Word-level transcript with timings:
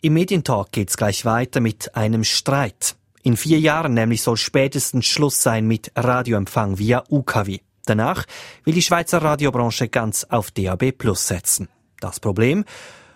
Im 0.00 0.14
Medientalk 0.14 0.70
geht's 0.70 0.96
gleich 0.96 1.24
weiter 1.24 1.58
mit 1.60 1.96
einem 1.96 2.22
Streit. 2.22 2.94
In 3.24 3.36
vier 3.36 3.58
Jahren 3.58 3.94
nämlich 3.94 4.22
soll 4.22 4.36
spätestens 4.36 5.06
Schluss 5.06 5.42
sein 5.42 5.66
mit 5.66 5.90
Radioempfang 5.96 6.78
via 6.78 7.02
UKW. 7.10 7.58
Danach 7.84 8.24
will 8.62 8.74
die 8.74 8.82
Schweizer 8.82 9.20
Radiobranche 9.20 9.88
ganz 9.88 10.22
auf 10.22 10.52
DAB 10.52 10.92
Plus 10.92 11.26
setzen. 11.26 11.68
Das 12.00 12.20
Problem? 12.20 12.64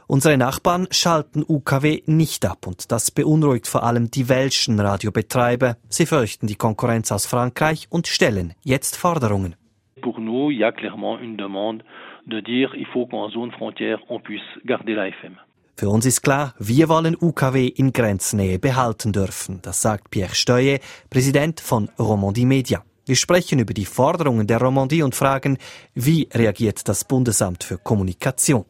Unsere 0.09 0.37
Nachbarn 0.37 0.89
schalten 0.91 1.45
UKW 1.47 2.03
nicht 2.07 2.45
ab 2.45 2.67
und 2.67 2.91
das 2.91 3.13
beunruhigt 3.13 3.69
vor 3.69 3.85
allem 3.85 4.11
die 4.11 4.29
welschen 4.29 4.81
Radiobetreiber. 4.81 5.77
Sie 5.89 6.07
fürchten 6.07 6.49
die 6.49 6.57
Konkurrenz 6.57 7.13
aus 7.13 7.27
Frankreich 7.27 7.87
und 7.91 8.09
stellen 8.09 8.55
jetzt 8.65 8.97
Forderungen. 8.97 9.55
Pour 10.01 10.19
nous, 10.19 10.51
il 10.51 10.59
y 10.59 10.65
a 10.65 10.73
clairement 10.73 11.21
une 11.21 11.37
demande 11.37 11.85
de 12.27 12.41
dire 12.41 12.75
il 12.75 12.87
faut 12.87 13.07
qu'en 13.07 13.31
zone 13.31 13.53
frontière 13.53 14.01
on 14.09 14.19
puisse 14.19 14.43
garder 14.65 14.95
la 14.95 15.07
FM. 15.07 15.39
Für 15.83 15.89
uns 15.89 16.07
ist 16.07 16.23
klar, 16.23 16.55
wir 16.61 16.89
wollen 16.89 17.17
UKW 17.21 17.67
in 17.67 17.93
Grenznähe 17.93 18.61
behalten 18.61 19.13
dürfen. 19.13 19.59
Das 19.63 19.83
sagt 19.83 20.11
Pierre 20.11 20.33
Steuer, 20.33 20.79
Präsident 21.11 21.59
von 21.59 21.91
Romandie 21.99 22.47
Media. 22.47 22.85
Wir 23.05 23.17
sprechen 23.17 23.59
über 23.59 23.75
die 23.75 23.85
Forderungen 23.85 24.47
der 24.47 24.61
Romandie 24.61 25.03
und 25.03 25.17
fragen, 25.17 25.59
wie 25.93 26.29
reagiert 26.33 26.87
das 26.87 27.03
Bundesamt 27.03 27.65
für 27.65 27.79
Kommunikation. 27.79 28.65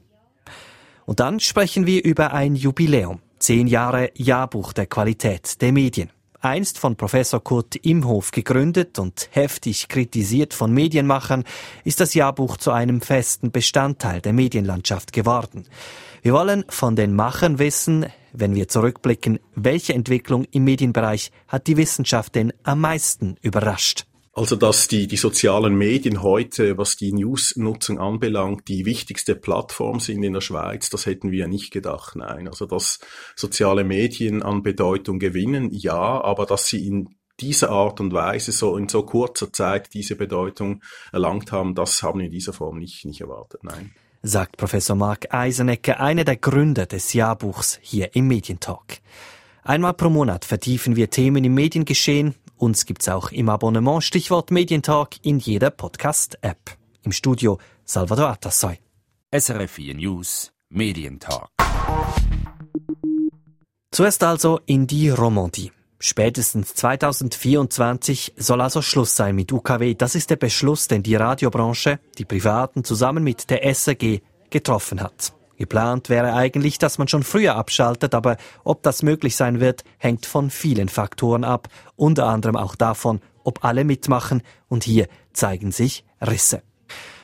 Und 1.04 1.20
dann 1.20 1.38
sprechen 1.38 1.87
wir 1.87 2.02
über 2.02 2.32
ein 2.32 2.56
Jubiläum. 2.56 3.20
Zehn 3.38 3.66
Jahre 3.66 4.10
Jahrbuch 4.16 4.73
der 4.73 4.87
Qualität 4.87 5.60
der 5.60 5.73
Medien. 5.73 6.09
Einst 6.40 6.79
von 6.79 6.96
Professor 6.96 7.45
Kurt 7.45 7.76
Imhof 7.76 8.30
gegründet 8.30 8.98
und 8.98 9.29
heftig 9.32 9.88
kritisiert 9.88 10.54
von 10.54 10.73
Medienmachern, 10.73 11.45
ist 11.84 12.01
das 12.01 12.15
Jahrbuch 12.15 12.56
zu 12.56 12.70
einem 12.70 13.02
festen 13.02 13.52
Bestandteil 13.52 14.23
der 14.23 14.32
Medienlandschaft 14.32 15.12
geworden. 15.12 15.65
Wir 16.24 16.34
wollen 16.34 16.64
von 16.68 16.94
den 16.94 17.16
Machern 17.16 17.58
wissen, 17.58 18.06
wenn 18.32 18.54
wir 18.54 18.68
zurückblicken, 18.68 19.40
welche 19.56 19.92
Entwicklung 19.92 20.45
im 20.52 20.62
Medienbereich 20.62 21.32
hat 21.48 21.66
die 21.66 21.76
Wissenschaft 21.76 22.37
denn 22.37 22.52
am 22.62 22.80
meisten 22.80 23.38
überrascht? 23.42 24.04
Also, 24.32 24.54
dass 24.54 24.87
die, 24.87 25.09
die 25.09 25.16
sozialen 25.16 25.74
Medien 25.74 26.23
heute, 26.23 26.79
was 26.79 26.95
die 26.95 27.12
News-Nutzung 27.12 27.98
anbelangt, 27.98 28.68
die 28.68 28.87
wichtigste 28.87 29.34
Plattform 29.34 29.98
sind 29.98 30.23
in 30.23 30.32
der 30.32 30.40
Schweiz, 30.40 30.90
das 30.90 31.06
hätten 31.06 31.32
wir 31.32 31.48
nicht 31.48 31.73
gedacht, 31.73 32.14
nein. 32.14 32.46
Also, 32.46 32.66
dass 32.66 33.01
soziale 33.34 33.82
Medien 33.82 34.45
an 34.45 34.62
Bedeutung 34.62 35.18
gewinnen, 35.18 35.70
ja, 35.73 36.23
aber 36.23 36.46
dass 36.46 36.68
sie 36.68 36.86
in 36.86 37.16
dieser 37.40 37.70
Art 37.70 38.01
und 38.01 38.12
Weise 38.12 38.52
so 38.52 38.76
in 38.76 38.88
so 38.88 39.02
kurzer 39.02 39.52
Zeit 39.52 39.92
diese 39.92 40.14
Bedeutung 40.14 40.84
erlangt 41.10 41.51
haben, 41.51 41.74
das 41.74 42.01
haben 42.04 42.20
wir 42.20 42.26
in 42.26 42.32
dieser 42.32 42.52
Form 42.52 42.79
nicht, 42.79 43.04
nicht 43.04 43.23
erwartet, 43.23 43.64
nein 43.64 43.90
sagt 44.23 44.56
Professor 44.56 44.96
Mark 44.96 45.34
Eisenecke, 45.34 45.98
einer 46.01 46.24
der 46.24 46.37
Gründer 46.37 46.87
des 46.87 47.12
Jahrbuchs 47.12 47.78
hier 47.82 48.15
im 48.15 48.29
Medientalk. 48.29 49.01
Einmal 49.64 49.95
pro 49.95 50.09
Monat 50.09 50.45
vertiefen 50.45 50.96
wir 50.96 51.10
Themen 51.10 51.45
im 51.45 51.54
Mediengeschehen. 51.54 52.34
Uns 52.56 52.87
gibt's 52.87 53.09
auch 53.09 53.32
im 53.32 53.48
Abonnement 53.48 54.02
Stichwort 54.02 54.51
Medientalk 54.51 55.16
in 55.23 55.38
jeder 55.38 55.70
Podcast-App. 55.70 56.76
Im 57.02 57.12
Studio 57.12 57.59
Salvador 57.84 58.29
Atassoy. 58.29 58.79
SRF 59.32 59.73
4 59.73 59.95
News 59.95 60.52
Medientalk. 60.68 61.48
Zuerst 63.90 64.22
also 64.22 64.60
in 64.66 64.86
die 64.86 65.10
Romandie. 65.10 65.72
Spätestens 66.04 66.75
2024 66.75 68.34
soll 68.36 68.60
also 68.60 68.82
Schluss 68.82 69.14
sein 69.14 69.36
mit 69.36 69.53
UKW. 69.53 69.94
Das 69.94 70.16
ist 70.16 70.31
der 70.31 70.36
Beschluss, 70.36 70.88
den 70.88 71.04
die 71.04 71.14
Radiobranche, 71.14 72.00
die 72.19 72.25
Privaten 72.25 72.82
zusammen 72.82 73.22
mit 73.22 73.50
der 73.50 73.64
SRG 73.72 74.19
getroffen 74.50 75.00
hat. 75.00 75.32
Geplant 75.56 76.08
wäre 76.08 76.34
eigentlich, 76.34 76.78
dass 76.78 76.98
man 76.98 77.06
schon 77.06 77.22
früher 77.22 77.54
abschaltet, 77.54 78.16
aber 78.16 78.36
ob 78.64 78.82
das 78.82 79.04
möglich 79.04 79.36
sein 79.36 79.60
wird, 79.60 79.84
hängt 79.98 80.26
von 80.26 80.50
vielen 80.50 80.88
Faktoren 80.88 81.44
ab, 81.44 81.69
unter 81.94 82.26
anderem 82.26 82.56
auch 82.56 82.75
davon, 82.75 83.20
ob 83.44 83.64
alle 83.64 83.84
mitmachen, 83.84 84.42
und 84.66 84.82
hier 84.82 85.06
zeigen 85.32 85.70
sich 85.70 86.04
Risse. 86.20 86.64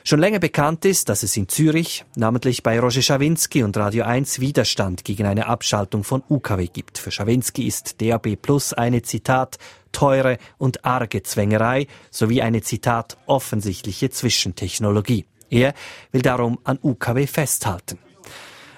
Schon 0.03 0.19
länger 0.19 0.39
bekannt 0.39 0.85
ist, 0.85 1.09
dass 1.09 1.23
es 1.23 1.35
in 1.35 1.49
Zürich, 1.49 2.05
namentlich 2.15 2.63
bei 2.63 2.79
Roger 2.79 3.01
Schawinski 3.01 3.63
und 3.63 3.75
Radio 3.77 4.05
1, 4.05 4.39
Widerstand 4.39 5.03
gegen 5.03 5.25
eine 5.25 5.47
Abschaltung 5.47 6.03
von 6.03 6.23
UKW 6.29 6.67
gibt. 6.67 6.97
Für 6.97 7.11
Schawinski 7.11 7.67
ist 7.67 8.01
DAB 8.01 8.35
Plus 8.41 8.73
eine 8.73 9.01
Zitat 9.01 9.57
teure 9.91 10.37
und 10.57 10.85
arge 10.85 11.23
Zwängerei 11.23 11.87
sowie 12.11 12.41
eine 12.41 12.61
Zitat 12.61 13.17
offensichtliche 13.25 14.09
Zwischentechnologie. 14.09 15.25
Er 15.49 15.73
will 16.11 16.21
darum 16.21 16.59
an 16.63 16.79
UKW 16.81 17.27
festhalten. 17.27 17.99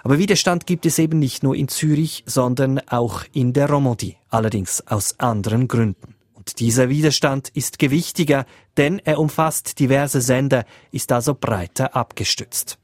Aber 0.04 0.18
Widerstand 0.18 0.66
gibt 0.66 0.86
es 0.88 0.98
eben 0.98 1.20
nicht 1.20 1.44
nur 1.44 1.56
in 1.56 1.68
Zürich, 1.68 2.24
sondern 2.26 2.80
auch 2.88 3.24
in 3.34 3.54
der 3.54 3.70
Romandie, 3.70 4.18
allerdings 4.30 4.86
aus 4.88 5.20
anderen 5.20 5.68
Gründen. 5.68 6.16
Und 6.42 6.60
dieser 6.60 6.90
Widerstand 6.90 7.50
ist 7.50 7.78
gewichtiger, 7.78 8.48
denn 8.76 8.98
er 8.98 9.20
umfasst 9.20 9.78
diverse 9.78 10.22
Sender, 10.22 10.66
ist 10.92 11.12
also 11.12 11.36
breiter 11.36 11.96
abgestützt. 11.96 12.80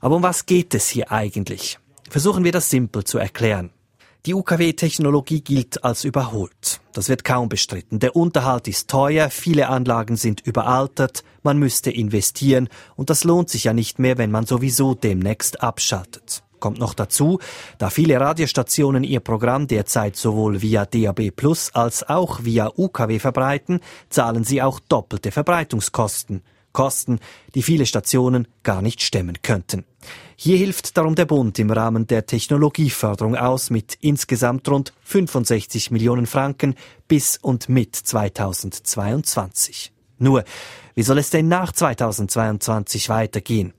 Aber 0.00 0.16
um 0.16 0.24
was 0.24 0.46
geht 0.46 0.74
es 0.74 0.88
hier 0.88 1.12
eigentlich? 1.12 1.78
Versuchen 2.10 2.42
wir 2.42 2.50
das 2.50 2.68
simpel 2.68 3.04
zu 3.04 3.18
erklären. 3.18 3.70
Die 4.26 4.34
UKW-Technologie 4.34 5.42
gilt 5.42 5.84
als 5.84 6.02
überholt. 6.02 6.80
Das 6.92 7.08
wird 7.08 7.22
kaum 7.22 7.48
bestritten. 7.48 8.00
Der 8.00 8.16
Unterhalt 8.16 8.66
ist 8.66 8.90
teuer, 8.90 9.30
viele 9.30 9.68
Anlagen 9.68 10.16
sind 10.16 10.40
überaltert, 10.40 11.22
man 11.44 11.58
müsste 11.58 11.92
investieren 11.92 12.68
und 12.96 13.10
das 13.10 13.22
lohnt 13.22 13.48
sich 13.48 13.62
ja 13.62 13.74
nicht 13.74 14.00
mehr, 14.00 14.18
wenn 14.18 14.32
man 14.32 14.44
sowieso 14.44 14.96
demnächst 14.96 15.62
abschaltet. 15.62 16.42
Kommt 16.60 16.78
noch 16.78 16.94
dazu, 16.94 17.38
da 17.78 17.90
viele 17.90 18.18
Radiostationen 18.20 19.04
ihr 19.04 19.20
Programm 19.20 19.66
derzeit 19.66 20.16
sowohl 20.16 20.62
via 20.62 20.86
DAB 20.86 21.30
Plus 21.30 21.70
als 21.74 22.08
auch 22.08 22.44
via 22.44 22.70
UKW 22.76 23.18
verbreiten, 23.18 23.80
zahlen 24.08 24.44
sie 24.44 24.62
auch 24.62 24.80
doppelte 24.80 25.30
Verbreitungskosten. 25.30 26.42
Kosten, 26.76 27.20
die 27.54 27.62
viele 27.62 27.86
Stationen 27.86 28.48
gar 28.62 28.82
nicht 28.82 29.00
stemmen 29.00 29.38
könnten. 29.40 29.86
Hier 30.36 30.58
hilft 30.58 30.98
darum 30.98 31.14
der 31.14 31.24
Bund 31.24 31.58
im 31.58 31.70
Rahmen 31.70 32.06
der 32.06 32.26
Technologieförderung 32.26 33.34
aus 33.34 33.70
mit 33.70 33.96
insgesamt 34.02 34.68
rund 34.68 34.92
65 35.04 35.90
Millionen 35.90 36.26
Franken 36.26 36.74
bis 37.08 37.38
und 37.38 37.70
mit 37.70 37.96
2022. 37.96 39.90
Nur, 40.18 40.44
wie 40.94 41.02
soll 41.02 41.16
es 41.16 41.30
denn 41.30 41.48
nach 41.48 41.72
2022 41.72 43.08
weitergehen? 43.08 43.72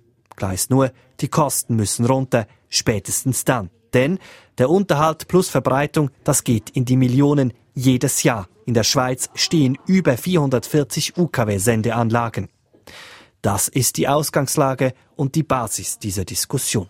Ist 0.53 0.70
nur, 0.70 0.92
die 1.20 1.28
Kosten 1.28 1.75
müssen 1.75 2.06
runter, 2.06 2.48
spätestens 2.70 3.44
dann. 3.46 3.70
Denn 3.94 4.20
der 4.58 4.70
Unterhalt 4.70 5.28
plus 5.28 5.50
Verbreitung, 5.50 6.12
das 6.24 6.44
geht 6.44 6.70
in 6.72 6.86
die 6.86 6.98
Millionen 6.98 7.53
jedes 7.74 8.24
Jahr. 8.24 8.48
In 8.66 8.74
der 8.74 8.84
Schweiz 8.84 9.30
stehen 9.34 9.78
über 9.86 10.18
440 10.18 11.18
UKW-Sendeanlagen. 11.18 12.50
Das 13.42 13.68
ist 13.68 13.98
die 13.98 14.08
Ausgangslage 14.08 14.94
und 15.16 15.36
die 15.36 15.44
Basis 15.44 16.00
dieser 16.00 16.25
Diskussion. 16.25 16.90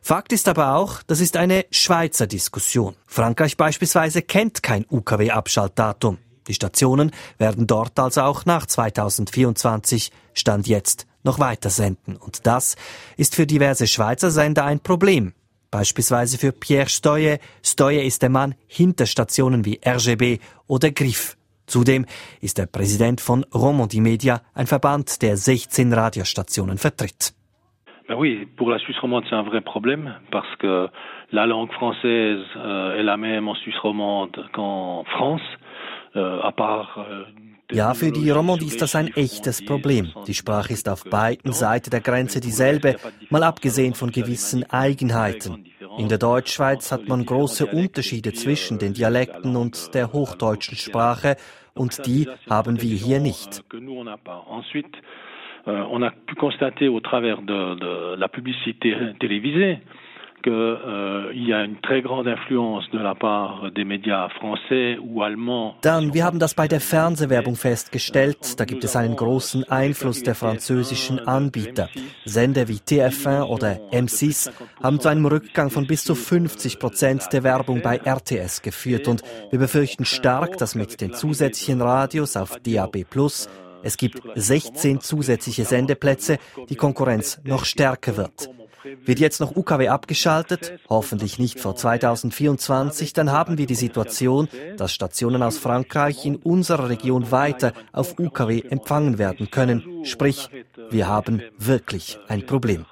Fakt 0.00 0.32
ist 0.32 0.48
aber 0.48 0.74
auch, 0.74 1.02
das 1.02 1.20
ist 1.20 1.36
eine 1.36 1.66
Schweizer 1.70 2.26
Diskussion. 2.26 2.96
Frankreich 3.06 3.56
beispielsweise 3.56 4.22
kennt 4.22 4.62
kein 4.62 4.86
UKW-Abschaltdatum. 4.90 6.18
Die 6.46 6.54
Stationen 6.54 7.12
werden 7.36 7.66
dort 7.66 7.98
also 7.98 8.22
auch 8.22 8.46
nach 8.46 8.64
2024 8.64 10.10
Stand 10.32 10.66
jetzt 10.66 11.06
noch 11.24 11.38
weiter 11.38 11.70
senden. 11.70 12.16
Und 12.16 12.46
das 12.46 12.76
ist 13.16 13.34
für 13.34 13.46
diverse 13.46 13.86
Schweizer 13.86 14.30
Sender 14.30 14.64
ein 14.64 14.80
Problem. 14.80 15.32
Beispielsweise 15.70 16.38
für 16.38 16.52
Pierre 16.52 16.88
Steuer. 16.88 17.38
Steuer 17.62 18.02
ist 18.02 18.22
der 18.22 18.30
Mann 18.30 18.54
hinter 18.66 19.06
Stationen 19.06 19.64
wie 19.64 19.80
RGB 19.84 20.38
oder 20.66 20.90
Griff. 20.90 21.36
Zudem 21.66 22.06
ist 22.40 22.58
er 22.58 22.66
Präsident 22.66 23.20
von 23.20 23.44
Romandie 23.54 24.00
Media, 24.00 24.40
ein 24.54 24.66
Verband, 24.66 25.20
der 25.20 25.36
16 25.36 25.92
Radiostationen 25.92 26.78
vertritt. 26.78 27.34
Ben 28.08 28.16
oui, 28.16 28.46
pour 28.56 28.70
la 28.70 28.78
Suisse 28.78 28.98
romande, 29.02 29.24
c'est 29.28 29.36
un 29.36 29.42
vrai 29.42 29.60
problème 29.60 30.14
parce 30.30 30.56
que 30.56 30.88
la 31.30 31.44
langue 31.44 31.70
française 31.72 32.42
euh, 32.56 32.98
est 32.98 33.02
la 33.02 33.18
même 33.18 33.48
en 33.48 33.54
Suisse 33.54 33.76
romande 33.82 34.48
qu'en 34.54 35.04
France, 35.04 35.42
euh, 36.16 36.40
à 36.40 36.52
part 36.52 37.04
euh, 37.06 37.24
ja, 37.70 37.94
für 37.94 38.10
die 38.10 38.30
Romandie 38.30 38.66
ist 38.66 38.82
das 38.82 38.94
ein 38.94 39.08
echtes 39.08 39.64
Problem. 39.64 40.12
Die 40.26 40.34
Sprache 40.34 40.72
ist 40.72 40.88
auf 40.88 41.04
beiden 41.04 41.52
Seiten 41.52 41.90
der 41.90 42.00
Grenze 42.00 42.40
dieselbe, 42.40 42.96
mal 43.30 43.42
abgesehen 43.42 43.94
von 43.94 44.10
gewissen 44.10 44.64
Eigenheiten. 44.70 45.66
In 45.98 46.08
der 46.08 46.18
Deutschschweiz 46.18 46.92
hat 46.92 47.08
man 47.08 47.26
große 47.26 47.66
Unterschiede 47.66 48.32
zwischen 48.32 48.78
den 48.78 48.94
Dialekten 48.94 49.56
und 49.56 49.94
der 49.94 50.12
hochdeutschen 50.12 50.76
Sprache 50.76 51.36
und 51.74 52.06
die 52.06 52.28
haben 52.48 52.80
wir 52.80 52.96
hier 52.96 53.20
nicht. 53.20 53.64
on 55.66 56.02
a 56.02 56.10
pu 56.10 56.34
constater 56.36 56.88
au 56.88 57.00
travers 57.00 57.42
de, 57.42 57.74
de 57.74 58.16
la 58.16 58.28
publicité 58.28 58.94
télévisée 59.18 59.80
euh. 60.46 61.32
Dann, 65.82 66.14
wir 66.14 66.24
haben 66.24 66.38
das 66.38 66.54
bei 66.54 66.68
der 66.68 66.80
Fernsehwerbung 66.80 67.56
festgestellt. 67.56 68.58
Da 68.58 68.64
gibt 68.64 68.84
es 68.84 68.96
einen 68.96 69.16
großen 69.16 69.64
Einfluss 69.64 70.22
der 70.22 70.34
französischen 70.34 71.18
Anbieter. 71.18 71.88
Sender 72.24 72.68
wie 72.68 72.78
TF1 72.78 73.44
oder 73.44 73.78
M6 73.90 74.50
haben 74.82 75.00
zu 75.00 75.08
einem 75.08 75.26
Rückgang 75.26 75.70
von 75.70 75.86
bis 75.86 76.04
zu 76.04 76.14
50 76.14 76.78
Prozent 76.78 77.32
der 77.32 77.42
Werbung 77.42 77.82
bei 77.82 77.96
RTS 77.96 78.62
geführt 78.62 79.08
und 79.08 79.22
wir 79.50 79.58
befürchten 79.58 80.04
stark, 80.04 80.56
dass 80.58 80.74
mit 80.74 81.00
den 81.00 81.14
zusätzlichen 81.14 81.82
Radios 81.82 82.36
auf 82.36 82.56
DAB 82.64 83.04
Plus 83.08 83.48
es 83.82 83.96
gibt 83.96 84.20
16 84.34 85.00
zusätzliche 85.00 85.64
Sendeplätze, 85.64 86.38
die 86.68 86.74
Konkurrenz 86.74 87.40
noch 87.44 87.64
stärker 87.64 88.16
wird. 88.16 88.50
Wird 89.04 89.18
jetzt 89.18 89.40
noch 89.40 89.56
UKW 89.56 89.88
abgeschaltet, 89.88 90.78
hoffentlich 90.88 91.38
nicht 91.38 91.60
vor 91.60 91.74
2024, 91.74 93.12
dann 93.12 93.32
haben 93.32 93.58
wir 93.58 93.66
die 93.66 93.74
Situation, 93.74 94.48
dass 94.76 94.92
Stationen 94.92 95.42
aus 95.42 95.58
Frankreich 95.58 96.24
in 96.24 96.36
unserer 96.36 96.88
Region 96.88 97.30
weiter 97.30 97.72
auf 97.92 98.18
UKW 98.18 98.62
empfangen 98.70 99.18
werden 99.18 99.50
können. 99.50 100.04
Sprich, 100.04 100.48
wir 100.90 101.08
haben 101.08 101.42
wirklich 101.58 102.18
ein 102.28 102.46
Problem. 102.46 102.84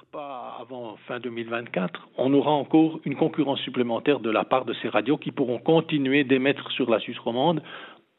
fin 1.07 1.21
2024, 1.21 2.01
on 2.17 2.33
aura 2.33 2.51
encore 2.51 2.99
une 3.05 3.15
concurrence 3.15 3.61
supplémentaire 3.61 4.19
de 4.19 4.29
la 4.29 4.43
part 4.43 4.65
de 4.65 4.73
ces 4.81 4.89
radios 4.89 5.17
qui 5.17 5.31
pourront 5.31 5.59
continuer 5.59 6.23
d'émettre 6.23 6.69
sur 6.71 6.89
la 6.89 6.99
Suisse 6.99 7.17
romande 7.19 7.61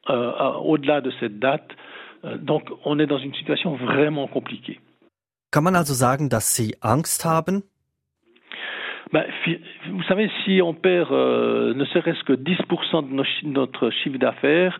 euh, 0.08 0.52
au-delà 0.64 1.00
de 1.00 1.12
cette 1.20 1.38
date. 1.38 1.68
Euh, 2.24 2.38
donc 2.38 2.70
on 2.84 2.98
est 2.98 3.06
dans 3.06 3.18
une 3.18 3.34
situation 3.34 3.76
vraiment 3.76 4.26
compliquée. 4.26 4.80
Kann 5.50 5.64
man 5.64 5.76
also 5.76 5.94
sagen, 5.94 6.28
dass 6.28 6.54
Sie 6.54 6.76
Angst 6.80 7.24
haben? 7.24 7.62
Ben, 9.10 9.24
vous 9.90 10.02
savez, 10.02 10.28
si 10.44 10.60
on 10.60 10.74
perd 10.74 11.10
euh, 11.10 11.72
ne 11.72 11.86
serait-ce 11.86 12.22
que 12.24 12.34
10% 12.34 13.08
de 13.08 13.14
nos, 13.14 13.24
notre 13.44 13.90
chiffre 13.90 14.18
d'affaires, 14.18 14.78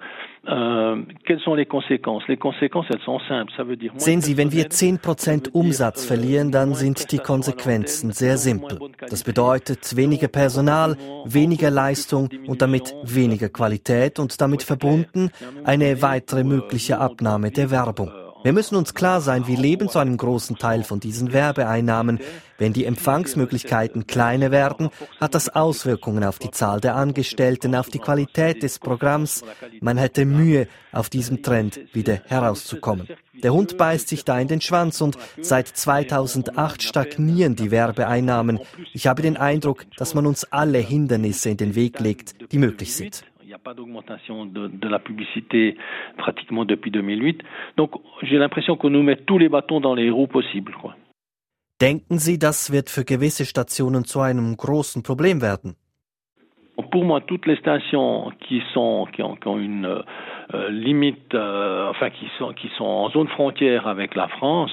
euh, 0.48 1.02
quelles 1.24 1.40
sont 1.40 1.54
les 1.54 1.64
conséquences 1.64 2.22
Les 2.28 2.36
conséquences, 2.36 2.84
elles 2.92 3.00
sont 3.00 3.20
simples. 3.20 3.50
Ça 3.56 3.64
veut 3.64 3.76
dire 3.76 3.92
Sehen 3.96 4.20
Sie, 4.20 4.36
wenn 4.36 4.52
wir 4.52 4.66
10% 4.66 5.52
Umsatz 5.52 6.04
verlieren, 6.04 6.50
dann 6.52 6.74
sind 6.74 7.10
die 7.10 7.18
Konsequenzen 7.18 8.12
sehr 8.12 8.36
simpel. 8.36 8.78
Das 9.08 9.24
bedeutet 9.24 9.96
weniger 9.96 10.28
Personal, 10.28 10.96
weniger 11.24 11.70
Leistung 11.70 12.28
und 12.46 12.60
damit 12.60 12.94
weniger 13.04 13.48
Qualität 13.48 14.18
und 14.18 14.38
damit 14.42 14.62
verbunden 14.62 15.30
eine 15.64 16.02
weitere 16.02 16.44
mögliche 16.44 16.98
Abnahme 16.98 17.50
der 17.50 17.70
Werbung. 17.70 18.10
Wir 18.44 18.52
müssen 18.52 18.76
uns 18.76 18.94
klar 18.94 19.20
sein, 19.20 19.48
wir 19.48 19.58
leben 19.58 19.88
zu 19.88 19.98
einem 19.98 20.16
großen 20.16 20.58
Teil 20.58 20.84
von 20.84 21.00
diesen 21.00 21.32
Werbeeinnahmen. 21.32 22.20
Wenn 22.56 22.72
die 22.72 22.84
Empfangsmöglichkeiten 22.84 24.06
kleiner 24.06 24.50
werden, 24.50 24.90
hat 25.20 25.34
das 25.34 25.48
Auswirkungen 25.48 26.22
auf 26.22 26.38
die 26.38 26.50
Zahl 26.50 26.80
der 26.80 26.94
Angestellten, 26.94 27.74
auf 27.74 27.88
die 27.88 27.98
Qualität 27.98 28.62
des 28.62 28.78
Programms. 28.78 29.42
Man 29.80 29.98
hätte 29.98 30.24
Mühe, 30.24 30.68
auf 30.92 31.08
diesem 31.08 31.42
Trend 31.42 31.80
wieder 31.92 32.20
herauszukommen. 32.26 33.08
Der 33.42 33.52
Hund 33.52 33.76
beißt 33.76 34.08
sich 34.08 34.24
da 34.24 34.38
in 34.38 34.48
den 34.48 34.60
Schwanz 34.60 35.00
und 35.00 35.18
seit 35.40 35.68
2008 35.68 36.82
stagnieren 36.82 37.56
die 37.56 37.70
Werbeeinnahmen. 37.70 38.60
Ich 38.92 39.06
habe 39.06 39.22
den 39.22 39.36
Eindruck, 39.36 39.84
dass 39.96 40.14
man 40.14 40.26
uns 40.26 40.44
alle 40.44 40.78
Hindernisse 40.78 41.50
in 41.50 41.56
den 41.56 41.74
Weg 41.74 42.00
legt, 42.00 42.52
die 42.52 42.58
möglich 42.58 42.94
sind. 42.94 43.24
Pas 43.56 43.72
d'augmentation 43.72 44.44
de, 44.44 44.66
de, 44.66 44.88
la 44.88 44.98
publicité 44.98 45.78
pratiquement 46.18 46.66
depuis 46.66 46.90
2008. 46.90 47.40
Donc 47.78 47.92
j'ai 48.22 48.36
l'impression 48.36 48.76
qu'on 48.76 48.90
nous 48.90 49.02
met 49.02 49.16
tous 49.16 49.38
les 49.38 49.48
bâtons 49.48 49.80
dans 49.80 49.94
les 49.94 50.10
roues 50.10 50.26
possibles. 50.26 50.74
Quoi. 50.78 50.94
Denken 51.80 52.18
Sie, 52.18 52.38
das 52.38 52.70
wird 52.72 52.90
für 52.90 53.04
gewisse 53.04 53.46
Stationen 53.46 54.04
zu 54.04 54.20
einem 54.20 54.56
großen 54.56 55.02
Problem 55.02 55.40
werden? 55.40 55.76
Pour 56.90 57.04
moi, 57.04 57.20
toutes 57.20 57.46
les 57.46 57.56
stations 57.56 58.30
qui 58.40 58.62
sont 58.72 59.06
qui 59.12 59.22
ont, 59.22 59.36
qui 59.36 59.48
ont 59.48 59.58
une 59.58 59.86
euh, 60.54 60.70
limite, 60.70 61.34
euh, 61.34 61.88
enfin 61.90 62.10
qui 62.10 62.26
sont 62.38 62.52
qui 62.52 62.68
sont 62.76 62.84
en 62.84 63.10
zone 63.10 63.28
frontière 63.28 63.86
avec 63.86 64.14
la 64.14 64.28
France, 64.28 64.70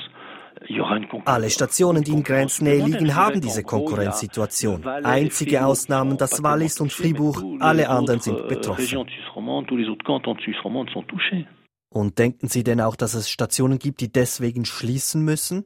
alle 1.26 1.50
Stationen, 1.50 2.04
die 2.04 2.12
in 2.12 2.24
Grenznähe 2.24 2.84
liegen, 2.84 3.16
haben 3.16 3.42
diese 3.42 3.64
Konkurrenzsituation. 3.64 4.86
Einzige 4.86 5.66
Ausnahmen 5.66 6.18
das 6.18 6.44
Wallis 6.44 6.80
und 6.80 6.92
Fribourg, 6.92 7.44
alle 7.60 7.90
anderen 7.90 8.20
sind 8.20 8.48
betroffen. 8.48 9.06
Und 11.90 12.20
denken 12.20 12.48
Sie 12.48 12.64
denn 12.64 12.82
auch, 12.82 12.96
dass 12.96 13.14
es 13.14 13.30
Stationen 13.30 13.80
gibt, 13.80 14.02
die 14.02 14.12
deswegen 14.12 14.66
schließen 14.66 15.24
müssen? 15.24 15.66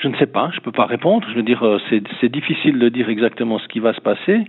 Je 0.00 0.08
ne 0.08 0.16
sais 0.16 0.30
pas, 0.30 0.52
je 0.54 0.60
peux 0.60 0.70
pas 0.70 0.86
répondre. 0.86 1.26
Je 1.28 1.34
veux 1.34 1.42
dire, 1.42 1.60
euh, 1.64 1.78
c'est 1.90 2.28
difficile 2.28 2.78
de 2.78 2.88
dire 2.88 3.08
exactement 3.08 3.58
ce 3.58 3.66
qui 3.66 3.80
va 3.80 3.92
se 3.94 4.00
passer. 4.00 4.46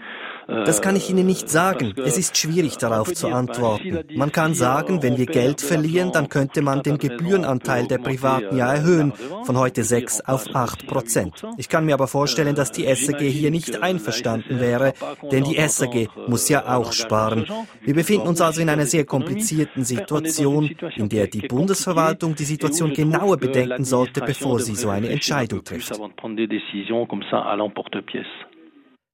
Das 0.49 0.81
kann 0.81 0.95
ich 0.95 1.09
Ihnen 1.09 1.25
nicht 1.25 1.49
sagen. 1.49 1.93
Es 2.03 2.17
ist 2.17 2.37
schwierig 2.37 2.77
darauf 2.77 3.13
zu 3.13 3.27
antworten. 3.27 3.99
Man 4.15 4.31
kann 4.31 4.53
sagen, 4.53 5.03
wenn 5.03 5.17
wir 5.17 5.27
Geld 5.27 5.61
verlieren, 5.61 6.11
dann 6.11 6.29
könnte 6.29 6.61
man 6.61 6.81
den 6.81 6.97
Gebührenanteil 6.97 7.87
der 7.87 7.99
Privaten 7.99 8.57
ja 8.57 8.73
erhöhen, 8.73 9.13
von 9.43 9.57
heute 9.57 9.83
6 9.83 10.21
auf 10.21 10.47
8 10.53 10.87
Prozent. 10.87 11.45
Ich 11.57 11.69
kann 11.69 11.85
mir 11.85 11.93
aber 11.93 12.07
vorstellen, 12.07 12.55
dass 12.55 12.71
die 12.71 12.83
SAG 12.93 13.19
hier 13.19 13.51
nicht 13.51 13.81
einverstanden 13.81 14.59
wäre, 14.59 14.93
denn 15.31 15.43
die 15.43 15.55
SAG 15.67 16.07
muss 16.27 16.49
ja 16.49 16.67
auch 16.75 16.93
sparen. 16.93 17.45
Wir 17.81 17.93
befinden 17.93 18.27
uns 18.27 18.41
also 18.41 18.61
in 18.61 18.69
einer 18.69 18.85
sehr 18.85 19.05
komplizierten 19.05 19.83
Situation, 19.83 20.69
in 20.95 21.09
der 21.09 21.27
die 21.27 21.47
Bundesverwaltung 21.47 22.35
die 22.35 22.43
Situation 22.43 22.93
genauer 22.93 23.37
bedenken 23.37 23.85
sollte, 23.85 24.21
bevor 24.21 24.59
sie 24.59 24.75
so 24.75 24.89
eine 24.89 25.09
Entscheidung 25.09 25.63
trifft. 25.63 25.99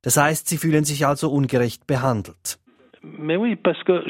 Das 0.05 0.17
heißt, 0.17 0.47
Sie 0.47 0.57
fühlen 0.57 0.85
sich 0.85 1.05
also 1.05 1.31
ungerecht 1.31 1.87
behandelt. 1.87 2.59
Mais 3.01 3.37
oui, 3.37 3.55
parce 3.55 3.83
que, 3.83 4.03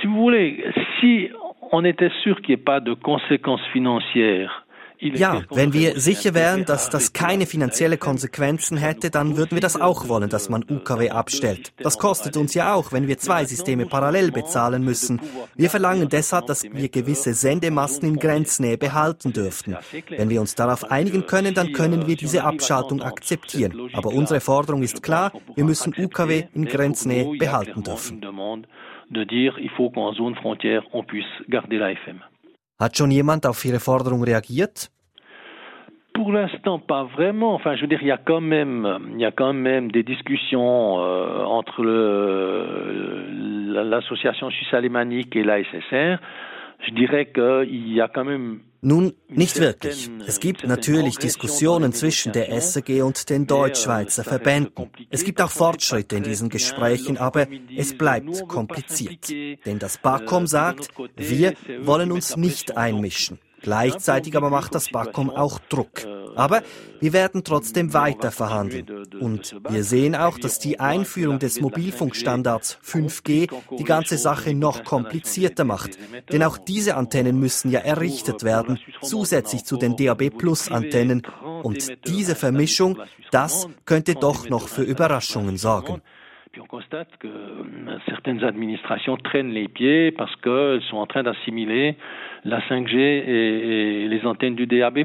si 0.00 0.06
vous 0.06 0.20
voulez, 0.20 0.62
si 1.00 1.30
on 1.72 1.84
était 1.84 2.12
sûr 2.22 2.36
qu'il 2.42 2.54
n'y 2.54 2.60
ait 2.60 2.64
pas 2.64 2.80
de 2.80 2.94
conséquences 2.94 3.66
financières 3.72 4.65
ja, 4.98 5.42
wenn 5.50 5.72
wir 5.72 6.00
sicher 6.00 6.34
wären, 6.34 6.64
dass 6.64 6.90
das 6.90 7.12
keine 7.12 7.46
finanzielle 7.46 7.98
Konsequenzen 7.98 8.76
hätte, 8.76 9.10
dann 9.10 9.36
würden 9.36 9.52
wir 9.52 9.60
das 9.60 9.80
auch 9.80 10.08
wollen, 10.08 10.28
dass 10.28 10.48
man 10.48 10.64
UKW 10.68 11.10
abstellt. 11.10 11.72
Das 11.78 11.98
kostet 11.98 12.36
uns 12.36 12.54
ja 12.54 12.74
auch, 12.74 12.92
wenn 12.92 13.06
wir 13.06 13.18
zwei 13.18 13.44
Systeme 13.44 13.86
parallel 13.86 14.32
bezahlen 14.32 14.82
müssen. 14.82 15.20
Wir 15.54 15.70
verlangen 15.70 16.08
deshalb, 16.08 16.46
dass 16.46 16.64
wir 16.64 16.88
gewisse 16.88 17.34
Sendemasten 17.34 18.08
in 18.08 18.16
Grenznähe 18.16 18.78
behalten 18.78 19.32
dürften. 19.32 19.76
Wenn 20.08 20.30
wir 20.30 20.40
uns 20.40 20.54
darauf 20.54 20.90
einigen 20.90 21.26
können, 21.26 21.54
dann 21.54 21.72
können 21.72 22.06
wir 22.06 22.16
diese 22.16 22.44
Abschaltung 22.44 23.02
akzeptieren. 23.02 23.90
Aber 23.92 24.10
unsere 24.10 24.40
Forderung 24.40 24.82
ist 24.82 25.02
klar, 25.02 25.32
wir 25.54 25.64
müssen 25.64 25.94
UKW 25.96 26.44
in 26.54 26.64
Grenznähe 26.64 27.36
behalten 27.38 27.82
dürfen. 27.82 28.20
Pour 36.12 36.32
l'instant, 36.32 36.78
pas 36.78 37.04
vraiment. 37.04 37.54
Enfin, 37.54 37.76
je 37.76 37.82
veux 37.82 37.86
dire, 37.86 38.00
il 38.00 38.08
y 38.08 38.12
a 38.12 38.18
quand 38.18 38.40
même, 38.40 38.98
il 39.12 39.20
y 39.20 39.24
a 39.24 39.30
quand 39.30 39.52
même 39.52 39.90
des 39.90 40.02
discussions 40.02 40.98
euh, 41.00 41.44
entre 41.44 41.82
l'association 43.82 44.50
suisse 44.50 44.72
alémanique 44.72 45.36
et 45.36 45.44
la 45.44 45.58
Nun, 48.82 49.14
nicht 49.28 49.58
wirklich. 49.58 50.08
Es 50.26 50.38
gibt 50.38 50.64
natürlich 50.64 51.16
Diskussionen 51.16 51.92
zwischen 51.92 52.32
der 52.32 52.60
SAG 52.60 53.02
und 53.02 53.30
den 53.30 53.46
Deutschschweizer 53.46 54.22
Verbänden. 54.22 54.90
Es 55.10 55.24
gibt 55.24 55.40
auch 55.40 55.50
Fortschritte 55.50 56.16
in 56.16 56.22
diesen 56.22 56.50
Gesprächen, 56.50 57.16
aber 57.16 57.48
es 57.74 57.96
bleibt 57.96 58.46
kompliziert. 58.46 59.28
Denn 59.30 59.78
das 59.80 59.98
BAKOM 59.98 60.46
sagt, 60.46 60.90
wir 61.16 61.54
wollen 61.80 62.12
uns 62.12 62.36
nicht 62.36 62.76
einmischen. 62.76 63.38
Gleichzeitig 63.66 64.36
aber 64.36 64.48
macht 64.48 64.76
das 64.76 64.90
BAKOM 64.90 65.28
auch 65.28 65.58
Druck. 65.58 66.06
Aber 66.36 66.62
wir 67.00 67.12
werden 67.12 67.42
trotzdem 67.42 67.92
weiter 67.94 68.30
verhandeln. 68.30 68.86
Und 69.18 69.56
wir 69.68 69.82
sehen 69.82 70.14
auch, 70.14 70.38
dass 70.38 70.60
die 70.60 70.78
Einführung 70.78 71.40
des 71.40 71.60
Mobilfunkstandards 71.60 72.78
5G 72.80 73.50
die 73.76 73.84
ganze 73.84 74.18
Sache 74.18 74.54
noch 74.54 74.84
komplizierter 74.84 75.64
macht. 75.64 75.98
Denn 76.30 76.44
auch 76.44 76.58
diese 76.58 76.96
Antennen 76.96 77.40
müssen 77.40 77.72
ja 77.72 77.80
errichtet 77.80 78.44
werden, 78.44 78.78
zusätzlich 79.00 79.64
zu 79.64 79.76
den 79.76 79.96
DAB 79.96 80.30
Plus 80.30 80.70
Antennen. 80.70 81.22
Und 81.64 81.88
diese 82.06 82.36
Vermischung, 82.36 83.00
das 83.32 83.68
könnte 83.84 84.14
doch 84.14 84.48
noch 84.48 84.68
für 84.68 84.82
Überraschungen 84.82 85.56
sorgen. 85.56 86.02
Puis 86.56 86.62
on 86.62 86.68
constate 86.68 87.10
que 87.18 87.28
euh, 87.28 87.98
certaines 88.06 88.42
administrations 88.42 89.18
traînent 89.18 89.52
les 89.52 89.68
pieds 89.68 90.10
parce 90.10 90.34
qu'elles 90.36 90.80
sont 90.84 90.96
en 90.96 91.06
train 91.06 91.22
d'assimiler 91.22 91.98
la 92.44 92.60
5G 92.68 92.96
et, 92.96 94.04
et, 94.04 94.08
les 94.08 94.24
antennes 94.26 94.54
du 94.54 94.66
DAB+. 94.66 95.00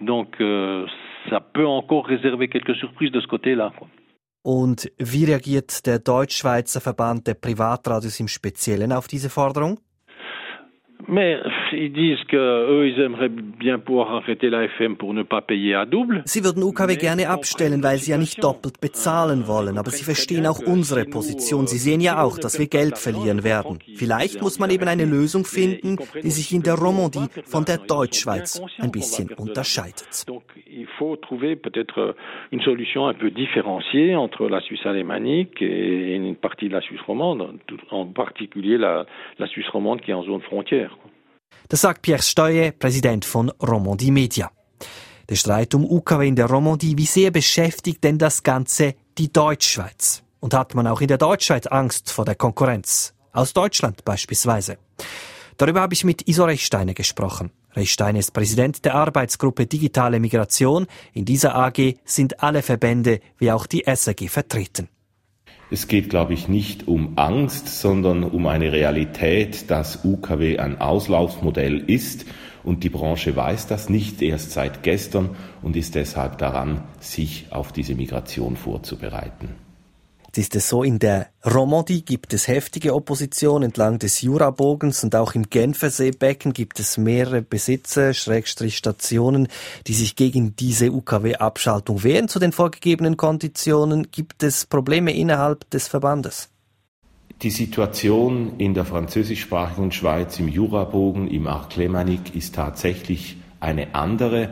Donc 0.00 0.40
euh, 0.40 0.86
ça 1.30 1.40
peut 1.40 1.66
encore 1.66 2.06
réserver 2.06 2.48
quelques 2.48 2.74
surprises 2.76 3.12
de 3.12 3.20
ce 3.20 3.26
côté-là. 3.26 3.72
Und 4.46 4.90
wie 4.98 5.24
reagiert 5.24 5.86
der 5.86 6.00
Deutsch-Schweizer 6.00 6.82
Verband 6.82 7.26
der 7.26 7.32
Privatradios 7.32 8.20
im 8.20 8.28
Speziellen 8.28 8.92
auf 8.92 9.08
diese 9.08 9.30
Forderung? 9.30 9.78
Mais 11.08 11.38
ils 11.72 11.92
disent 11.92 12.24
qu'eux, 12.28 12.88
ils 12.88 13.00
aimeraient 13.00 13.28
bien 13.28 13.78
pouvoir 13.78 14.14
arrêter 14.14 14.50
la 14.50 14.64
FM 14.64 14.96
pour 14.96 15.12
ne 15.14 15.22
pas 15.22 15.40
payer 15.40 15.74
à 15.74 15.84
double. 15.86 16.22
Sie 16.24 16.42
würden 16.44 16.62
UKW 16.62 16.96
gerne 16.96 17.28
abstellen, 17.28 17.82
weil 17.82 17.98
sie 17.98 18.12
ja 18.12 18.18
nicht 18.18 18.42
doppelt 18.42 18.80
bezahlen 18.80 19.46
wollen, 19.46 19.78
aber 19.78 19.90
sie 19.90 20.04
verstehen 20.04 20.46
auch 20.46 20.60
unsere 20.60 21.04
Position. 21.04 21.66
Sie 21.66 21.78
sehen 21.78 22.00
ja 22.00 22.22
auch, 22.22 22.38
dass 22.38 22.58
wir 22.58 22.66
Geld 22.66 22.98
verlieren 22.98 23.44
werden. 23.44 23.78
Vielleicht 23.96 24.40
muss 24.40 24.58
man 24.58 24.70
eben 24.70 24.88
eine 24.88 25.04
Lösung 25.04 25.44
finden, 25.44 25.96
die 26.22 26.30
sich 26.30 26.52
in 26.52 26.62
der 26.62 26.74
Romandie 26.74 27.28
von 27.44 27.64
der 27.64 27.78
Deutschschweiz 27.78 28.60
ein 28.80 28.90
bisschen 28.90 29.30
unterscheidet. 29.36 30.26
Il 30.66 30.88
faut 30.98 31.16
trouver 31.16 31.56
peut-être 31.56 32.16
une 32.50 32.60
solution 32.60 33.06
un 33.06 33.14
peu 33.14 33.30
différenciée 33.30 34.16
entre 34.16 34.48
la 34.48 34.60
Suisse 34.60 34.84
alémanique 34.84 35.62
et 35.62 36.16
une 36.16 36.34
partie 36.34 36.68
de 36.68 36.74
la 36.74 36.80
Suisse 36.80 37.00
romande, 37.02 37.60
en 37.90 38.06
particulier 38.06 38.76
la, 38.76 39.06
la 39.38 39.46
Suisse 39.46 39.68
romande 39.68 40.00
qui 40.00 40.10
est 40.10 40.14
en 40.14 40.24
zone 40.24 40.40
frontière. 40.42 40.93
Das 41.68 41.80
sagt 41.80 42.02
Pierre 42.02 42.22
Steuer, 42.22 42.72
Präsident 42.72 43.24
von 43.24 43.50
Romandie 43.50 44.10
Media. 44.10 44.50
Der 45.28 45.36
Streit 45.36 45.74
um 45.74 45.84
UKW 45.84 46.28
in 46.28 46.36
der 46.36 46.46
Romandie, 46.46 46.98
wie 46.98 47.06
sehr 47.06 47.30
beschäftigt 47.30 48.04
denn 48.04 48.18
das 48.18 48.42
Ganze 48.42 48.94
die 49.16 49.32
Deutschschweiz? 49.32 50.22
Und 50.40 50.52
hat 50.52 50.74
man 50.74 50.86
auch 50.86 51.00
in 51.00 51.08
der 51.08 51.18
Deutschschweiz 51.18 51.66
Angst 51.66 52.10
vor 52.10 52.26
der 52.26 52.34
Konkurrenz? 52.34 53.14
Aus 53.32 53.52
Deutschland 53.54 54.04
beispielsweise. 54.04 54.76
Darüber 55.56 55.80
habe 55.80 55.94
ich 55.94 56.04
mit 56.04 56.28
Iso 56.28 56.44
Rechsteiner 56.44 56.94
gesprochen. 56.94 57.50
Rechsteiner 57.74 58.18
ist 58.18 58.32
Präsident 58.32 58.84
der 58.84 58.94
Arbeitsgruppe 58.94 59.66
Digitale 59.66 60.20
Migration. 60.20 60.86
In 61.12 61.24
dieser 61.24 61.54
AG 61.54 61.94
sind 62.04 62.42
alle 62.42 62.62
Verbände 62.62 63.20
wie 63.38 63.50
auch 63.50 63.66
die 63.66 63.84
SAG 63.86 64.28
vertreten. 64.28 64.88
Es 65.70 65.88
geht, 65.88 66.10
glaube 66.10 66.34
ich, 66.34 66.48
nicht 66.48 66.86
um 66.88 67.14
Angst, 67.16 67.68
sondern 67.80 68.22
um 68.22 68.46
eine 68.46 68.70
Realität, 68.70 69.70
dass 69.70 70.04
UKW 70.04 70.58
ein 70.58 70.80
Auslaufmodell 70.80 71.78
ist 71.78 72.26
und 72.62 72.84
die 72.84 72.90
Branche 72.90 73.34
weiß 73.34 73.66
das 73.66 73.88
nicht 73.88 74.22
erst 74.22 74.52
seit 74.52 74.82
gestern 74.82 75.30
und 75.62 75.76
ist 75.76 75.94
deshalb 75.94 76.38
daran, 76.38 76.82
sich 77.00 77.46
auf 77.50 77.72
diese 77.72 77.94
Migration 77.94 78.56
vorzubereiten. 78.56 79.63
Ist 80.36 80.56
es 80.56 80.68
so, 80.68 80.82
in 80.82 80.98
der 80.98 81.28
Romandie 81.44 82.02
gibt 82.02 82.34
es 82.34 82.48
heftige 82.48 82.94
Opposition 82.94 83.62
entlang 83.62 83.98
des 83.98 84.20
Jurabogens 84.20 85.04
und 85.04 85.14
auch 85.14 85.34
im 85.34 85.48
Genferseebecken 85.48 86.52
gibt 86.52 86.80
es 86.80 86.98
mehrere 86.98 87.42
Besitzer, 87.42 88.14
Schrägstrich 88.14 88.76
Stationen, 88.76 89.48
die 89.86 89.94
sich 89.94 90.16
gegen 90.16 90.56
diese 90.56 90.90
UKW-Abschaltung 90.90 92.02
wehren. 92.02 92.28
Zu 92.28 92.40
den 92.40 92.52
vorgegebenen 92.52 93.16
Konditionen 93.16 94.10
gibt 94.10 94.42
es 94.42 94.66
Probleme 94.66 95.14
innerhalb 95.14 95.70
des 95.70 95.86
Verbandes. 95.86 96.48
Die 97.42 97.50
Situation 97.50 98.58
in 98.58 98.74
der 98.74 98.84
französischsprachigen 98.84 99.92
Schweiz 99.92 100.38
im 100.38 100.48
Jurabogen, 100.48 101.28
im 101.28 101.46
Arc 101.46 101.74
Lémanique, 101.74 102.34
ist 102.34 102.54
tatsächlich 102.54 103.36
eine 103.60 103.94
andere. 103.94 104.50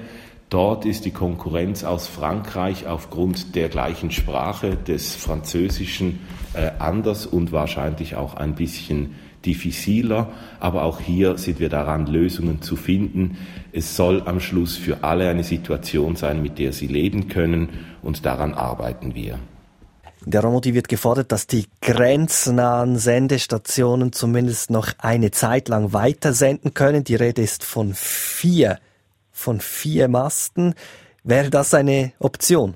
Dort 0.52 0.84
ist 0.84 1.06
die 1.06 1.12
Konkurrenz 1.12 1.82
aus 1.82 2.06
Frankreich 2.06 2.86
aufgrund 2.86 3.54
der 3.54 3.70
gleichen 3.70 4.10
Sprache 4.10 4.76
des 4.76 5.14
Französischen 5.14 6.18
äh, 6.52 6.72
anders 6.78 7.24
und 7.24 7.52
wahrscheinlich 7.52 8.16
auch 8.16 8.34
ein 8.34 8.54
bisschen 8.54 9.14
diffiziler. 9.46 10.28
Aber 10.60 10.82
auch 10.82 11.00
hier 11.00 11.38
sind 11.38 11.58
wir 11.58 11.70
daran, 11.70 12.06
Lösungen 12.06 12.60
zu 12.60 12.76
finden. 12.76 13.38
Es 13.72 13.96
soll 13.96 14.24
am 14.26 14.40
Schluss 14.40 14.76
für 14.76 15.02
alle 15.04 15.30
eine 15.30 15.42
Situation 15.42 16.16
sein, 16.16 16.42
mit 16.42 16.58
der 16.58 16.74
sie 16.74 16.86
leben 16.86 17.28
können 17.28 17.70
und 18.02 18.26
daran 18.26 18.52
arbeiten 18.52 19.14
wir. 19.14 19.38
Der 20.26 20.42
Romandie 20.42 20.74
wird 20.74 20.88
gefordert, 20.88 21.32
dass 21.32 21.46
die 21.46 21.64
grenznahen 21.80 22.98
Sendestationen 22.98 24.12
zumindest 24.12 24.70
noch 24.70 24.90
eine 24.98 25.30
Zeit 25.30 25.70
lang 25.70 25.94
weitersenden 25.94 26.74
können. 26.74 27.04
Die 27.04 27.14
Rede 27.14 27.40
ist 27.40 27.64
von 27.64 27.94
vier 27.94 28.78
von 29.42 29.60
vier 29.60 30.08
Masten. 30.08 30.74
Wäre 31.24 31.50
das 31.50 31.74
eine 31.74 32.12
Option? 32.18 32.74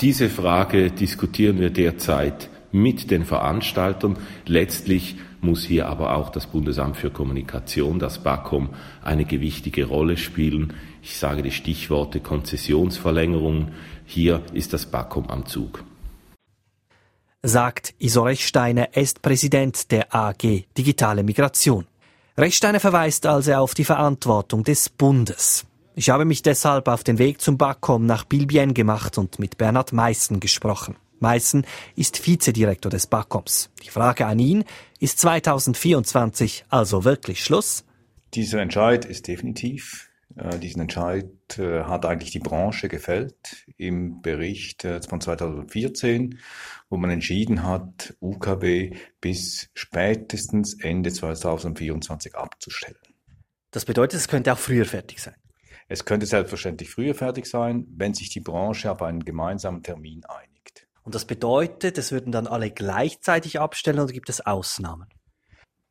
Diese 0.00 0.30
Frage 0.30 0.90
diskutieren 0.90 1.60
wir 1.60 1.70
derzeit 1.70 2.48
mit 2.72 3.10
den 3.10 3.24
Veranstaltern. 3.24 4.16
Letztlich 4.46 5.16
muss 5.42 5.64
hier 5.64 5.86
aber 5.88 6.16
auch 6.16 6.30
das 6.30 6.46
Bundesamt 6.46 6.96
für 6.96 7.10
Kommunikation, 7.10 7.98
das 7.98 8.22
BAKOM, 8.22 8.70
eine 9.02 9.24
gewichtige 9.24 9.84
Rolle 9.86 10.16
spielen. 10.16 10.74
Ich 11.02 11.18
sage 11.18 11.42
die 11.42 11.50
Stichworte 11.50 12.20
Konzessionsverlängerung. 12.20 13.72
Hier 14.06 14.42
ist 14.52 14.72
das 14.72 14.86
BAKOM 14.86 15.28
am 15.28 15.46
Zug. 15.46 15.84
Sagt 17.42 17.94
Isorech 17.98 18.46
Steiner, 18.46 18.88
er 18.92 19.02
ist 19.02 19.22
Präsident 19.22 19.90
der 19.92 20.14
AG 20.14 20.64
Digitale 20.76 21.22
Migration. 21.22 21.86
Rechsteiner 22.40 22.80
verweist 22.80 23.26
also 23.26 23.52
auf 23.52 23.74
die 23.74 23.84
Verantwortung 23.84 24.64
des 24.64 24.88
Bundes. 24.88 25.66
Ich 25.94 26.08
habe 26.08 26.24
mich 26.24 26.40
deshalb 26.40 26.88
auf 26.88 27.04
den 27.04 27.18
Weg 27.18 27.42
zum 27.42 27.58
BAKOM 27.58 28.06
nach 28.06 28.24
Bilbien 28.24 28.72
gemacht 28.72 29.18
und 29.18 29.38
mit 29.38 29.58
Bernhard 29.58 29.92
Meissen 29.92 30.40
gesprochen. 30.40 30.96
Meissen 31.18 31.66
ist 31.96 32.26
Vizedirektor 32.26 32.88
des 32.88 33.06
BAKOMs. 33.08 33.68
Die 33.82 33.90
Frage 33.90 34.24
an 34.24 34.38
ihn, 34.38 34.64
ist 35.00 35.18
2024 35.18 36.64
also 36.70 37.04
wirklich 37.04 37.44
Schluss? 37.44 37.84
Dieser 38.32 38.62
Entscheid 38.62 39.04
ist 39.04 39.28
definitiv. 39.28 40.09
Äh, 40.36 40.58
diesen 40.58 40.82
Entscheid 40.82 41.58
äh, 41.58 41.84
hat 41.84 42.06
eigentlich 42.06 42.30
die 42.30 42.38
Branche 42.38 42.88
gefällt 42.88 43.66
im 43.76 44.22
Bericht 44.22 44.84
äh, 44.84 45.00
von 45.02 45.20
2014 45.20 46.38
wo 46.90 46.96
man 46.96 47.10
entschieden 47.10 47.62
hat, 47.62 48.14
UKW 48.20 48.96
bis 49.20 49.70
spätestens 49.74 50.74
Ende 50.74 51.12
2024 51.12 52.34
abzustellen. 52.34 52.98
Das 53.70 53.84
bedeutet, 53.84 54.18
es 54.20 54.28
könnte 54.28 54.52
auch 54.52 54.58
früher 54.58 54.84
fertig 54.84 55.20
sein. 55.20 55.36
Es 55.88 56.04
könnte 56.04 56.26
selbstverständlich 56.26 56.90
früher 56.90 57.14
fertig 57.14 57.46
sein, 57.46 57.86
wenn 57.96 58.12
sich 58.12 58.28
die 58.28 58.40
Branche 58.40 58.90
auf 58.90 59.02
einen 59.02 59.24
gemeinsamen 59.24 59.82
Termin 59.82 60.24
einigt. 60.24 60.86
Und 61.02 61.14
das 61.14 61.24
bedeutet, 61.24 61.96
es 61.96 62.12
würden 62.12 62.32
dann 62.32 62.48
alle 62.48 62.70
gleichzeitig 62.70 63.60
abstellen 63.60 64.00
oder 64.00 64.12
gibt 64.12 64.28
es 64.28 64.44
Ausnahmen? 64.44 65.08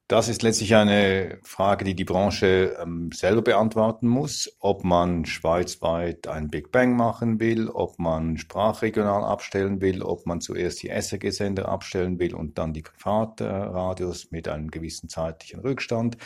Das 0.09 0.27
ist 0.27 0.41
letztlich 0.41 0.73
eine 0.73 1.37
Frage, 1.43 1.85
die 1.85 1.93
die 1.93 2.03
Branche 2.03 2.75
ähm, 2.81 3.11
selber 3.13 3.43
beantworten 3.43 4.07
muss, 4.07 4.51
ob 4.59 4.83
man 4.83 5.25
schweizweit 5.25 6.27
ein 6.27 6.47
Big 6.47 6.71
Bang 6.71 6.95
machen 6.95 7.39
will, 7.39 7.69
ob 7.69 7.99
man 7.99 8.35
sprachregional 8.39 9.23
abstellen 9.23 9.81
will, 9.81 10.01
ob 10.01 10.25
man 10.25 10.41
zuerst 10.41 10.81
die 10.81 10.89
SRG-Sender 10.89 11.69
abstellen 11.69 12.17
will 12.17 12.33
und 12.33 12.57
dann 12.57 12.73
die 12.73 12.81
Privatradios 12.81 14.31
mit 14.31 14.47
einem 14.47 14.71
gewissen 14.71 15.09
zeitlichen 15.09 15.59
Rückstand. 15.59 16.17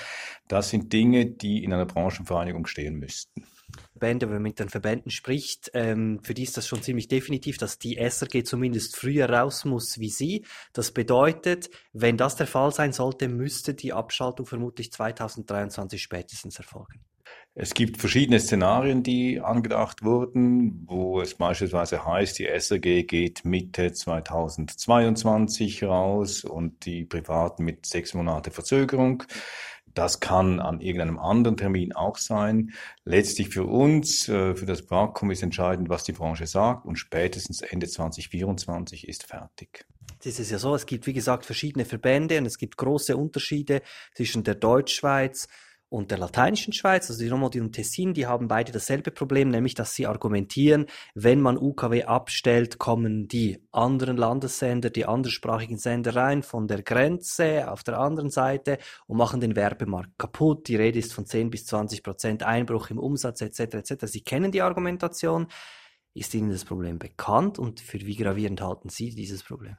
Das 0.47 0.69
sind 0.69 0.93
Dinge, 0.93 1.25
die 1.25 1.61
in 1.61 1.73
einer 1.73 1.85
Branchenvereinigung 1.85 2.67
stehen 2.67 2.95
müssten. 2.95 3.43
Verbände, 4.03 4.25
wenn 4.25 4.33
man 4.33 4.43
mit 4.43 4.59
den 4.59 4.67
Verbänden 4.67 5.11
spricht, 5.11 5.71
ähm, 5.73 6.19
für 6.23 6.33
die 6.33 6.43
ist 6.43 6.57
das 6.57 6.67
schon 6.67 6.81
ziemlich 6.81 7.07
definitiv, 7.07 7.57
dass 7.57 7.79
die 7.79 7.95
SRG 7.97 8.43
zumindest 8.43 8.97
früher 8.97 9.29
raus 9.29 9.63
muss 9.63 9.97
wie 9.97 10.09
sie. 10.09 10.43
Das 10.73 10.91
bedeutet, 10.91 11.69
wenn 11.93 12.17
das 12.17 12.35
der 12.35 12.47
Fall 12.47 12.73
sein 12.73 12.91
sollte, 12.91 13.29
müsste 13.29 13.73
die 13.73 13.93
Abschaltung 13.93 14.45
vermutlich 14.45 14.91
2023 14.91 16.01
spätestens 16.01 16.57
erfolgen. 16.57 16.99
Es 17.55 17.73
gibt 17.73 17.97
verschiedene 17.97 18.39
Szenarien, 18.39 19.03
die 19.03 19.39
angedacht 19.39 20.03
wurden, 20.03 20.83
wo 20.87 21.21
es 21.21 21.35
beispielsweise 21.35 22.03
heißt, 22.03 22.39
die 22.39 22.47
SRG 22.47 23.03
geht 23.03 23.45
Mitte 23.45 23.93
2022 23.93 25.83
raus 25.83 26.43
und 26.43 26.85
die 26.85 27.05
Privaten 27.05 27.63
mit 27.63 27.85
sechs 27.85 28.15
Monate 28.15 28.51
Verzögerung. 28.51 29.23
Das 29.93 30.19
kann 30.19 30.59
an 30.59 30.81
irgendeinem 30.81 31.19
anderen 31.19 31.57
Termin 31.57 31.93
auch 31.93 32.17
sein. 32.17 32.73
Letztlich 33.05 33.49
für 33.49 33.65
uns, 33.65 34.27
äh, 34.27 34.55
für 34.55 34.65
das 34.65 34.85
BRACOM 34.85 35.31
ist 35.31 35.43
entscheidend, 35.43 35.89
was 35.89 36.03
die 36.03 36.13
Branche 36.13 36.47
sagt 36.47 36.85
und 36.85 36.95
spätestens 36.95 37.61
Ende 37.61 37.87
2024 37.87 39.07
ist 39.07 39.23
fertig. 39.25 39.85
Das 40.23 40.39
ist 40.39 40.51
ja 40.51 40.57
so, 40.57 40.73
es 40.73 40.85
gibt 40.85 41.05
wie 41.05 41.13
gesagt 41.13 41.45
verschiedene 41.45 41.85
Verbände 41.85 42.37
und 42.37 42.45
es 42.45 42.57
gibt 42.57 42.77
große 42.77 43.17
Unterschiede 43.17 43.81
zwischen 44.15 44.43
der 44.43 44.55
Deutschschweiz 44.55 45.47
und 45.93 46.09
der 46.09 46.17
lateinischen 46.17 46.73
Schweiz, 46.73 47.07
also 47.11 47.21
die 47.21 47.29
Romandie 47.29 47.59
und 47.59 47.73
Tessin, 47.73 48.15
die 48.15 48.25
haben 48.25 48.47
beide 48.47 48.71
dasselbe 48.71 49.11
Problem, 49.11 49.49
nämlich 49.49 49.75
dass 49.75 49.93
sie 49.93 50.07
argumentieren, 50.07 50.87
wenn 51.13 51.39
man 51.39 51.55
UKW 51.55 52.05
abstellt, 52.05 52.79
kommen 52.79 53.27
die 53.27 53.63
anderen 53.71 54.17
Landessender, 54.17 54.89
die 54.89 55.05
anderssprachigen 55.05 55.77
Sender 55.77 56.15
rein 56.15 56.41
von 56.41 56.67
der 56.67 56.81
Grenze 56.81 57.69
auf 57.71 57.83
der 57.83 57.99
anderen 57.99 58.31
Seite 58.31 58.79
und 59.05 59.17
machen 59.17 59.39
den 59.39 59.55
Werbemarkt 59.55 60.17
kaputt. 60.17 60.67
Die 60.67 60.77
Rede 60.77 60.97
ist 60.97 61.13
von 61.13 61.27
10 61.27 61.51
bis 61.51 61.67
20 61.67 62.01
Prozent 62.01 62.41
Einbruch 62.41 62.89
im 62.89 62.97
Umsatz 62.97 63.41
etc. 63.41 63.59
etc. 63.75 64.07
Sie 64.07 64.21
kennen 64.21 64.51
die 64.51 64.63
Argumentation. 64.63 65.45
Ist 66.15 66.33
Ihnen 66.33 66.49
das 66.49 66.65
Problem 66.65 66.97
bekannt 66.97 67.59
und 67.59 67.79
für 67.79 67.99
wie 67.99 68.15
gravierend 68.15 68.61
halten 68.61 68.89
Sie 68.89 69.13
dieses 69.13 69.43
Problem? 69.43 69.77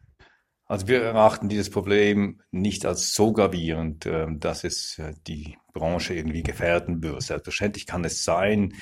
Also 0.75 0.89
wir 0.89 1.03
erachten 1.03 1.49
dieses 1.49 1.71
Problem 1.71 2.41
nicht 2.51 2.85
als 2.85 3.15
so 3.15 3.33
gravierend, 3.33 4.07
ähm, 4.07 4.41
dass 4.41 4.65
es 4.65 4.99
äh, 4.99 5.15
die 5.29 5.57
Branche 5.73 6.15
irgendwie 6.15 6.43
gefährden 6.43 7.01
würde. 7.01 7.21
Selbstverständlich 7.21 7.87
kann 7.87 8.05
es 8.05 8.25
sein, 8.25 8.75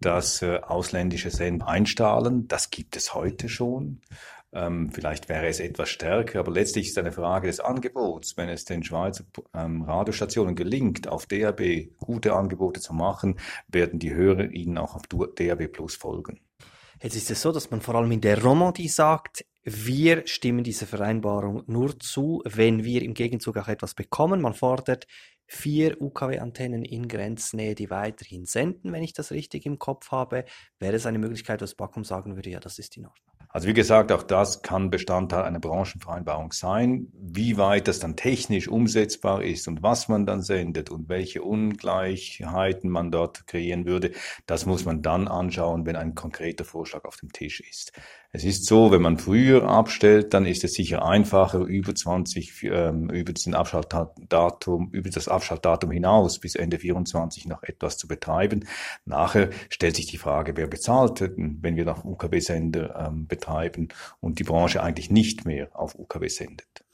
dass 0.00 0.40
äh, 0.40 0.60
ausländische 0.62 1.28
Sender 1.28 1.68
einstahlen. 1.68 2.48
Das 2.48 2.70
gibt 2.70 2.96
es 2.96 3.12
heute 3.12 3.50
schon. 3.50 4.00
Ähm, 4.54 4.90
vielleicht 4.90 5.28
wäre 5.28 5.46
es 5.46 5.60
etwas 5.60 5.90
stärker, 5.90 6.40
aber 6.40 6.50
letztlich 6.50 6.88
ist 6.88 6.96
eine 6.96 7.12
Frage 7.12 7.48
des 7.48 7.60
Angebots. 7.60 8.38
Wenn 8.38 8.48
es 8.48 8.64
den 8.64 8.82
Schweizer 8.82 9.24
ähm, 9.52 9.82
Radiostationen 9.82 10.54
gelingt, 10.54 11.08
auf 11.08 11.26
DAB 11.26 11.90
gute 11.98 12.32
Angebote 12.32 12.80
zu 12.80 12.94
machen, 12.94 13.38
werden 13.68 13.98
die 13.98 14.14
Hörer 14.14 14.50
ihnen 14.50 14.78
auch 14.78 14.94
auf 14.94 15.02
DAB 15.08 15.68
Plus 15.68 15.94
folgen. 15.94 16.40
Jetzt 17.02 17.16
ist 17.16 17.30
es 17.30 17.42
so, 17.42 17.52
dass 17.52 17.70
man 17.70 17.82
vor 17.82 17.96
allem 17.96 18.12
in 18.12 18.22
der 18.22 18.42
Romandie 18.42 18.88
sagt, 18.88 19.44
wir 19.64 20.26
stimmen 20.26 20.62
dieser 20.62 20.86
Vereinbarung 20.86 21.64
nur 21.66 21.98
zu, 21.98 22.42
wenn 22.44 22.84
wir 22.84 23.02
im 23.02 23.14
Gegenzug 23.14 23.56
auch 23.56 23.68
etwas 23.68 23.94
bekommen. 23.94 24.42
Man 24.42 24.52
fordert 24.52 25.06
vier 25.46 26.00
UKW-Antennen 26.00 26.84
in 26.84 27.08
Grenznähe, 27.08 27.74
die 27.74 27.90
weiterhin 27.90 28.44
senden, 28.44 28.92
wenn 28.92 29.02
ich 29.02 29.14
das 29.14 29.30
richtig 29.30 29.66
im 29.66 29.78
Kopf 29.78 30.10
habe. 30.10 30.44
Wäre 30.78 30.96
es 30.96 31.06
eine 31.06 31.18
Möglichkeit, 31.18 31.62
dass 31.62 31.74
Bakum 31.74 32.04
sagen 32.04 32.36
würde, 32.36 32.50
ja, 32.50 32.60
das 32.60 32.78
ist 32.78 32.96
in 32.96 33.06
Ordnung? 33.06 33.24
Also 33.48 33.68
wie 33.68 33.72
gesagt, 33.74 34.10
auch 34.10 34.24
das 34.24 34.62
kann 34.62 34.90
Bestandteil 34.90 35.44
einer 35.44 35.60
Branchenvereinbarung 35.60 36.50
sein. 36.50 37.06
Wie 37.12 37.56
weit 37.56 37.86
das 37.86 38.00
dann 38.00 38.16
technisch 38.16 38.66
umsetzbar 38.66 39.44
ist 39.44 39.68
und 39.68 39.80
was 39.80 40.08
man 40.08 40.26
dann 40.26 40.42
sendet 40.42 40.90
und 40.90 41.08
welche 41.08 41.40
Ungleichheiten 41.42 42.90
man 42.90 43.12
dort 43.12 43.46
kreieren 43.46 43.86
würde, 43.86 44.10
das 44.46 44.66
muss 44.66 44.84
man 44.84 45.02
dann 45.02 45.28
anschauen, 45.28 45.86
wenn 45.86 45.94
ein 45.94 46.16
konkreter 46.16 46.64
Vorschlag 46.64 47.04
auf 47.04 47.16
dem 47.16 47.30
Tisch 47.30 47.60
ist. 47.60 47.92
Es 48.36 48.42
ist 48.42 48.66
so, 48.66 48.90
wenn 48.90 49.00
man 49.00 49.16
früher 49.16 49.62
abstellt, 49.62 50.34
dann 50.34 50.44
ist 50.44 50.64
es 50.64 50.72
sicher 50.72 51.06
einfacher, 51.06 51.60
über 51.60 51.94
20, 51.94 52.64
ähm, 52.64 53.08
über 53.08 53.32
diesen 53.32 53.54
Abschaltdatum, 53.54 54.90
über 54.90 55.08
das 55.08 55.28
Abschaltdatum 55.28 55.92
hinaus 55.92 56.40
bis 56.40 56.56
Ende 56.56 56.80
24 56.80 57.46
noch 57.46 57.62
etwas 57.62 57.96
zu 57.96 58.08
betreiben. 58.08 58.66
Nachher 59.04 59.50
stellt 59.70 59.94
sich 59.94 60.06
die 60.06 60.18
Frage, 60.18 60.56
wer 60.56 60.66
bezahlt, 60.66 61.20
wenn 61.20 61.76
wir 61.76 61.84
noch 61.84 62.04
UKW-Sender 62.04 63.06
ähm, 63.06 63.28
betreiben 63.28 63.90
und 64.18 64.40
die 64.40 64.44
Branche 64.44 64.82
eigentlich 64.82 65.12
nicht 65.12 65.46
mehr 65.46 65.68
auf 65.72 65.96
UKW 65.96 66.26
sendet. 66.26 66.84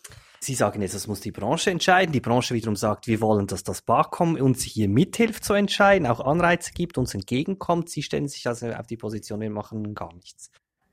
Sie 0.41 0.55
sagen 0.55 0.83
jetzt, 0.83 0.95
das 0.95 1.07
muss 1.07 1.23
die 1.23 1.33
Branche 1.33 1.71
entscheiden. 1.71 2.13
Die 2.13 2.21
Branche 2.21 2.55
wiederum 2.55 2.77
sagt, 2.77 3.07
wir 3.07 3.23
wollen, 3.23 3.47
dass 3.47 3.65
das 3.65 3.81
BAKOM 3.81 4.35
uns 4.35 4.63
hier 4.63 4.91
mithilft 4.91 5.43
zu 5.43 5.55
entscheiden, 5.55 6.07
auch 6.07 6.21
Anreize 6.21 6.73
gibt, 6.75 6.99
uns 6.99 7.15
entgegenkommt. 7.15 7.89
Sie 7.89 8.03
stellen 8.03 8.29
sich 8.29 8.47
also 8.47 8.69
auf 8.73 8.87
die 8.87 8.99
Position, 8.99 9.41
wir 9.41 9.49
machen 9.49 9.95
gar 9.95 10.13
nichts. 10.13 10.51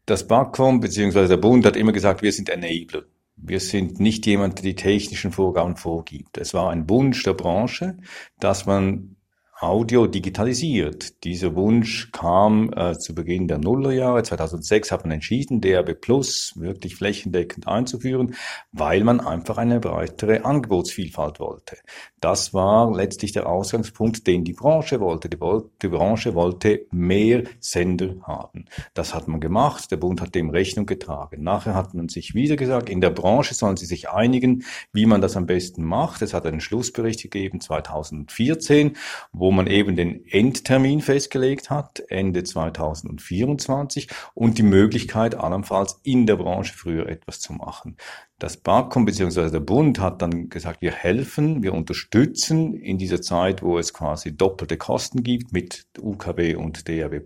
Das 0.07 0.25
BAKOM 0.25 0.79
bzw. 0.79 1.27
der 1.27 1.35
Bund 1.35 1.65
hat 1.65 1.75
immer 1.75 1.91
gesagt, 1.91 2.21
wir 2.21 2.31
sind 2.31 2.47
Enabler. 2.47 3.03
Wir 3.35 3.59
sind 3.59 3.99
nicht 3.99 4.25
jemand, 4.25 4.57
der 4.57 4.63
die 4.63 4.75
technischen 4.75 5.33
Vorgaben 5.33 5.75
vorgibt. 5.75 6.37
Es 6.37 6.53
war 6.53 6.71
ein 6.71 6.89
Wunsch 6.89 7.21
der 7.23 7.33
Branche, 7.33 7.97
dass 8.39 8.65
man 8.65 9.16
Audio 9.59 10.05
digitalisiert. 10.05 11.23
Dieser 11.23 11.55
Wunsch 11.55 12.11
kam 12.11 12.71
äh, 12.75 12.95
zu 12.99 13.15
Beginn 13.15 13.47
der 13.47 13.57
Nullerjahre. 13.57 14.21
2006 14.21 14.91
hat 14.91 15.03
man 15.03 15.13
entschieden, 15.13 15.61
DAB 15.61 15.95
Plus 15.99 16.53
wirklich 16.57 16.95
flächendeckend 16.95 17.67
einzuführen, 17.67 18.35
weil 18.71 19.03
man 19.03 19.19
einfach 19.19 19.57
eine 19.57 19.79
breitere 19.79 20.45
Angebotsvielfalt 20.45 21.39
wollte. 21.39 21.77
Das 22.19 22.53
war 22.53 22.95
letztlich 22.95 23.31
der 23.31 23.49
Ausgangspunkt, 23.49 24.27
den 24.27 24.43
die 24.43 24.53
Branche 24.53 24.99
wollte. 24.99 25.27
Die, 25.27 25.39
die 25.81 25.87
Branche 25.87 26.35
wollte 26.35 26.85
mehr 26.91 27.43
Sender 27.59 28.13
haben. 28.21 28.65
Das 28.93 29.15
hat 29.15 29.27
man 29.27 29.39
gemacht. 29.39 29.89
Der 29.89 29.97
Bund 29.97 30.21
hat 30.21 30.35
dem 30.35 30.51
Rechnung 30.51 30.85
getragen. 30.85 31.41
Nachher 31.41 31.73
hat 31.73 31.95
man 31.95 32.09
sich 32.09 32.35
wieder 32.35 32.57
gesagt, 32.57 32.89
in 32.89 33.01
der 33.01 33.09
Branche 33.09 33.55
sollen 33.55 33.77
sie 33.77 33.87
sich 33.87 34.11
einigen, 34.11 34.65
wie 34.93 35.07
man 35.07 35.21
das 35.21 35.35
am 35.35 35.47
besten 35.47 35.83
macht. 35.83 36.21
Es 36.21 36.35
hat 36.35 36.45
einen 36.45 36.61
Schlussbericht 36.61 37.23
gegeben 37.23 37.59
2014, 37.59 38.95
wo 39.33 39.46
wo 39.47 39.51
man 39.51 39.67
eben 39.67 39.95
den 39.95 40.25
Endtermin 40.27 40.99
festgelegt 40.99 41.69
hat, 41.69 42.03
Ende 42.09 42.43
2024, 42.43 44.09
und 44.33 44.57
die 44.57 44.63
Möglichkeit 44.63 45.35
allenfalls 45.35 46.01
in 46.03 46.25
der 46.25 46.35
Branche 46.35 46.73
früher 46.73 47.07
etwas 47.07 47.39
zu 47.39 47.53
machen. 47.53 47.95
Das 48.39 48.57
BAKOM 48.57 49.05
bzw. 49.05 49.49
der 49.49 49.61
Bund 49.61 50.01
hat 50.01 50.21
dann 50.21 50.49
gesagt, 50.49 50.81
wir 50.81 50.91
helfen, 50.91 51.63
wir 51.63 51.73
unterstützen 51.73 52.73
in 52.73 52.97
dieser 52.97 53.21
Zeit, 53.21 53.63
wo 53.63 53.77
es 53.77 53.93
quasi 53.93 54.35
doppelte 54.35 54.75
Kosten 54.75 55.23
gibt 55.23 55.53
mit 55.53 55.87
UKW 55.97 56.55
und 56.55 56.89
DAB+. 56.89 57.21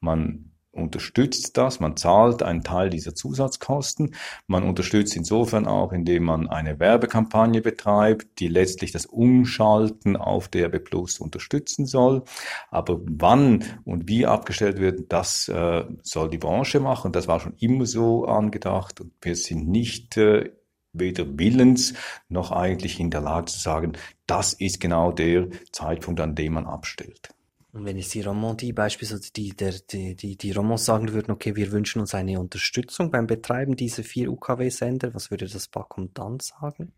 Man 0.00 0.47
unterstützt 0.78 1.56
das, 1.56 1.80
man 1.80 1.96
zahlt 1.96 2.42
einen 2.42 2.62
Teil 2.62 2.90
dieser 2.90 3.14
Zusatzkosten. 3.14 4.14
Man 4.46 4.64
unterstützt 4.64 5.16
insofern 5.16 5.66
auch, 5.66 5.92
indem 5.92 6.24
man 6.24 6.48
eine 6.48 6.78
Werbekampagne 6.78 7.60
betreibt, 7.60 8.40
die 8.40 8.48
letztlich 8.48 8.92
das 8.92 9.06
Umschalten 9.06 10.16
auf 10.16 10.48
DRB 10.48 10.84
Plus 10.84 11.18
unterstützen 11.20 11.86
soll. 11.86 12.22
Aber 12.70 13.00
wann 13.04 13.64
und 13.84 14.08
wie 14.08 14.26
abgestellt 14.26 14.78
wird, 14.78 15.12
das 15.12 15.48
äh, 15.48 15.84
soll 16.02 16.30
die 16.30 16.38
Branche 16.38 16.80
machen. 16.80 17.12
Das 17.12 17.28
war 17.28 17.40
schon 17.40 17.54
immer 17.58 17.86
so 17.86 18.26
angedacht 18.26 19.00
und 19.00 19.12
wir 19.22 19.36
sind 19.36 19.68
nicht 19.68 20.16
äh, 20.16 20.50
weder 20.92 21.38
willens 21.38 21.94
noch 22.28 22.50
eigentlich 22.50 22.98
in 23.00 23.10
der 23.10 23.20
Lage 23.20 23.46
zu 23.46 23.58
sagen, 23.58 23.92
das 24.26 24.52
ist 24.52 24.80
genau 24.80 25.12
der 25.12 25.48
Zeitpunkt, 25.72 26.20
an 26.20 26.34
dem 26.34 26.54
man 26.54 26.66
abstellt. 26.66 27.30
Und 27.72 27.84
wenn 27.84 27.98
jetzt 27.98 28.14
die 28.14 28.22
Romandie 28.22 28.72
beispielsweise 28.72 29.30
die, 29.32 29.50
der, 29.50 29.74
die, 29.90 30.14
die, 30.16 30.36
die 30.36 30.52
Romans 30.52 30.84
sagen 30.84 31.12
würden, 31.12 31.32
okay, 31.32 31.54
wir 31.54 31.70
wünschen 31.70 32.00
uns 32.00 32.14
eine 32.14 32.40
Unterstützung 32.40 33.10
beim 33.10 33.26
Betreiben 33.26 33.76
dieser 33.76 34.02
vier 34.04 34.30
UKW-Sender, 34.30 35.14
was 35.14 35.30
würde 35.30 35.46
das 35.46 35.68
BAKOM 35.68 36.10
dann 36.14 36.40
sagen? 36.40 36.92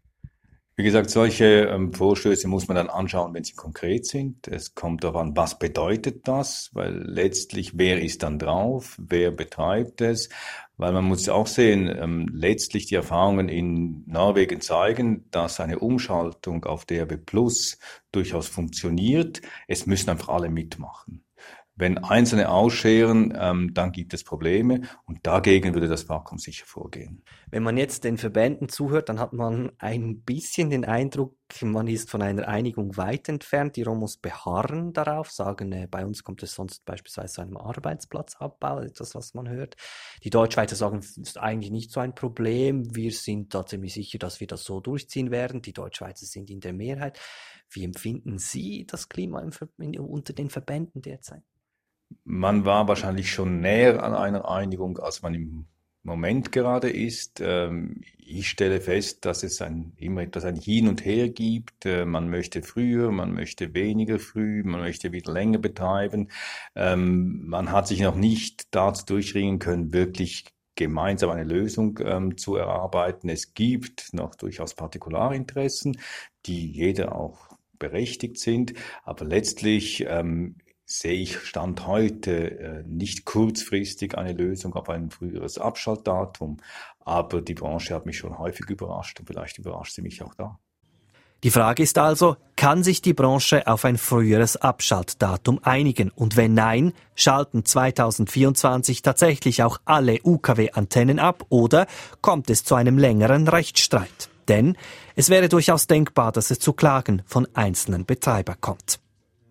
Wie 0.77 0.85
gesagt, 0.85 1.11
solche 1.11 1.67
ähm, 1.67 1.93
Vorstöße 1.93 2.49
muss 2.49 2.67
man 2.67 2.77
dann 2.77 2.89
anschauen, 2.89 3.35
wenn 3.35 3.45
sie 3.45 3.53
konkret 3.53 4.07
sind. 4.07 4.49
Es 4.49 4.75
kommt 4.75 5.05
darauf 5.05 5.21
an, 5.21 5.37
was 5.37 5.59
bedeutet 5.59 6.27
das, 6.27 6.71
weil 6.73 6.95
letztlich, 6.95 7.77
wer 7.77 8.01
ist 8.01 8.23
dann 8.23 8.39
drauf, 8.39 8.97
wer 8.99 9.31
betreibt 9.31 10.01
es, 10.01 10.31
weil 10.81 10.93
man 10.93 11.05
muss 11.05 11.29
auch 11.29 11.47
sehen, 11.47 11.95
ähm, 11.95 12.29
letztlich 12.33 12.87
die 12.87 12.95
Erfahrungen 12.95 13.51
in 13.51 14.03
Norwegen 14.07 14.63
zeigen, 14.63 15.31
dass 15.31 15.61
eine 15.61 15.79
Umschaltung 15.79 16.65
auf 16.65 16.87
DRB 16.87 17.19
Plus 17.19 17.79
durchaus 18.13 18.49
funktioniert. 18.49 19.43
Es 19.69 19.85
müssen 19.85 20.09
einfach 20.09 20.31
alle 20.31 20.49
mitmachen. 20.49 21.23
Wenn 21.81 21.97
Einzelne 21.97 22.51
ausscheren, 22.51 23.33
ähm, 23.41 23.73
dann 23.73 23.91
gibt 23.91 24.13
es 24.13 24.23
Probleme 24.23 24.83
und 25.07 25.27
dagegen 25.27 25.73
würde 25.73 25.89
das 25.89 26.11
Vakuum 26.11 26.37
sicher 26.37 26.67
vorgehen. 26.67 27.23
Wenn 27.51 27.63
man 27.63 27.79
jetzt 27.79 28.05
den 28.05 28.19
Verbänden 28.19 28.69
zuhört, 28.69 29.09
dann 29.09 29.19
hat 29.19 29.33
man 29.33 29.73
ein 29.79 30.21
bisschen 30.21 30.69
den 30.69 30.85
Eindruck, 30.85 31.39
man 31.63 31.89
ist 31.89 32.11
von 32.11 32.21
einer 32.21 32.47
Einigung 32.49 32.99
weit 32.99 33.31
entfernt. 33.31 33.77
Die 33.77 33.83
Romos 33.83 34.19
beharren 34.19 34.93
darauf, 34.93 35.31
sagen, 35.31 35.73
äh, 35.73 35.89
bei 35.91 36.05
uns 36.05 36.23
kommt 36.23 36.43
es 36.43 36.55
sonst 36.55 36.85
beispielsweise 36.85 37.33
zu 37.33 37.41
einem 37.41 37.57
Arbeitsplatzabbau, 37.57 38.81
etwas, 38.81 39.15
was 39.15 39.33
man 39.33 39.49
hört. 39.49 39.77
Die 40.23 40.29
Deutschschweizer 40.29 40.77
sagen, 40.77 40.99
es 40.99 41.17
ist 41.17 41.39
eigentlich 41.39 41.71
nicht 41.71 41.93
so 41.93 42.01
ein 42.01 42.15
Problem. 42.15 42.95
Wir 42.95 43.11
sind 43.11 43.55
da 43.55 43.65
ziemlich 43.65 43.95
sicher, 43.95 44.19
dass 44.19 44.39
wir 44.39 44.47
das 44.47 44.65
so 44.65 44.81
durchziehen 44.81 45.31
werden. 45.31 45.63
Die 45.63 45.73
Deutschschweizer 45.73 46.27
sind 46.27 46.51
in 46.51 46.61
der 46.61 46.75
Mehrheit. 46.75 47.19
Wie 47.71 47.85
empfinden 47.85 48.37
Sie 48.37 48.85
das 48.87 49.09
Klima 49.09 49.43
unter 49.79 50.33
den 50.35 50.51
Verbänden 50.51 51.01
derzeit? 51.01 51.43
Man 52.25 52.65
war 52.65 52.89
wahrscheinlich 52.89 53.31
schon 53.33 53.61
näher 53.61 54.03
an 54.03 54.15
einer 54.15 54.49
Einigung, 54.49 54.99
als 54.99 55.23
man 55.23 55.35
im 55.35 55.67
Moment 56.03 56.53
gerade 56.53 56.89
ist. 56.89 57.41
Ähm, 57.41 58.01
ich 58.19 58.49
stelle 58.49 58.81
fest, 58.81 59.25
dass 59.25 59.43
es 59.43 59.61
ein, 59.61 59.93
immer 59.97 60.23
etwas 60.23 60.45
ein 60.45 60.57
Hin 60.57 60.89
und 60.89 61.05
Her 61.05 61.29
gibt. 61.29 61.85
Äh, 61.85 62.05
man 62.05 62.31
möchte 62.31 62.63
früher, 62.63 63.11
man 63.11 63.33
möchte 63.33 63.75
weniger 63.75 64.19
früh, 64.19 64.63
man 64.65 64.81
möchte 64.81 65.13
wieder 65.13 65.33
länger 65.33 65.59
betreiben. 65.59 66.29
Ähm, 66.75 67.47
man 67.47 67.71
hat 67.71 67.89
sich 67.89 68.01
noch 68.01 68.15
nicht 68.15 68.75
dazu 68.75 69.05
durchringen 69.07 69.59
können, 69.59 69.93
wirklich 69.93 70.47
gemeinsam 70.75 71.31
eine 71.31 71.45
Lösung 71.45 71.99
ähm, 72.03 72.39
zu 72.39 72.57
erarbeiten. 72.57 73.29
Es 73.29 73.53
gibt 73.53 74.15
noch 74.15 74.35
durchaus 74.35 74.75
Partikularinteressen, 74.75 75.99
die 76.47 76.71
jeder 76.71 77.15
auch 77.15 77.51
berechtigt 77.79 78.39
sind, 78.39 78.75
aber 79.03 79.25
letztlich 79.25 80.05
ähm, 80.09 80.57
sehe 80.91 81.13
ich 81.13 81.39
Stand 81.39 81.87
heute 81.87 82.59
äh, 82.59 82.83
nicht 82.85 83.25
kurzfristig 83.25 84.19
eine 84.19 84.33
Lösung 84.33 84.75
auf 84.75 84.89
ein 84.89 85.11
früheres 85.11 85.57
Abschaltdatum, 85.57 86.57
aber 86.99 87.43
die 87.43 87.55
Branche 87.55 87.95
hat 87.95 88.07
mich 88.07 88.19
schon 88.19 88.39
häufig 88.39 88.69
überrascht 88.69 89.21
und 89.21 89.27
vielleicht 89.27 89.59
überrascht 89.59 89.95
sie 89.95 90.03
mich 90.03 90.23
auch 90.23 90.35
da. 90.35 90.59
Die 91.43 91.51
Frage 91.51 91.83
ist 91.83 91.97
also, 91.97 92.37
kann 92.57 92.83
sich 92.83 93.01
die 93.01 93.15
Branche 93.15 93.67
auf 93.67 93.87
ein 93.87 93.97
früheres 93.97 94.57
Abschaltdatum 94.57 95.61
einigen? 95.63 96.11
Und 96.11 96.37
wenn 96.37 96.53
nein, 96.53 96.93
schalten 97.15 97.65
2024 97.65 99.01
tatsächlich 99.01 99.63
auch 99.63 99.79
alle 99.87 100.19
UKW-Antennen 100.23 101.19
ab 101.19 101.47
oder 101.49 101.87
kommt 102.21 102.51
es 102.51 102.65
zu 102.65 102.75
einem 102.75 102.99
längeren 102.99 103.49
Rechtsstreit? 103.49 104.29
Denn 104.49 104.77
es 105.15 105.31
wäre 105.31 105.49
durchaus 105.49 105.87
denkbar, 105.87 106.33
dass 106.33 106.51
es 106.51 106.59
zu 106.59 106.75
Klagen 106.75 107.23
von 107.25 107.49
einzelnen 107.55 108.05
Betreibern 108.05 108.61
kommt. 108.61 109.01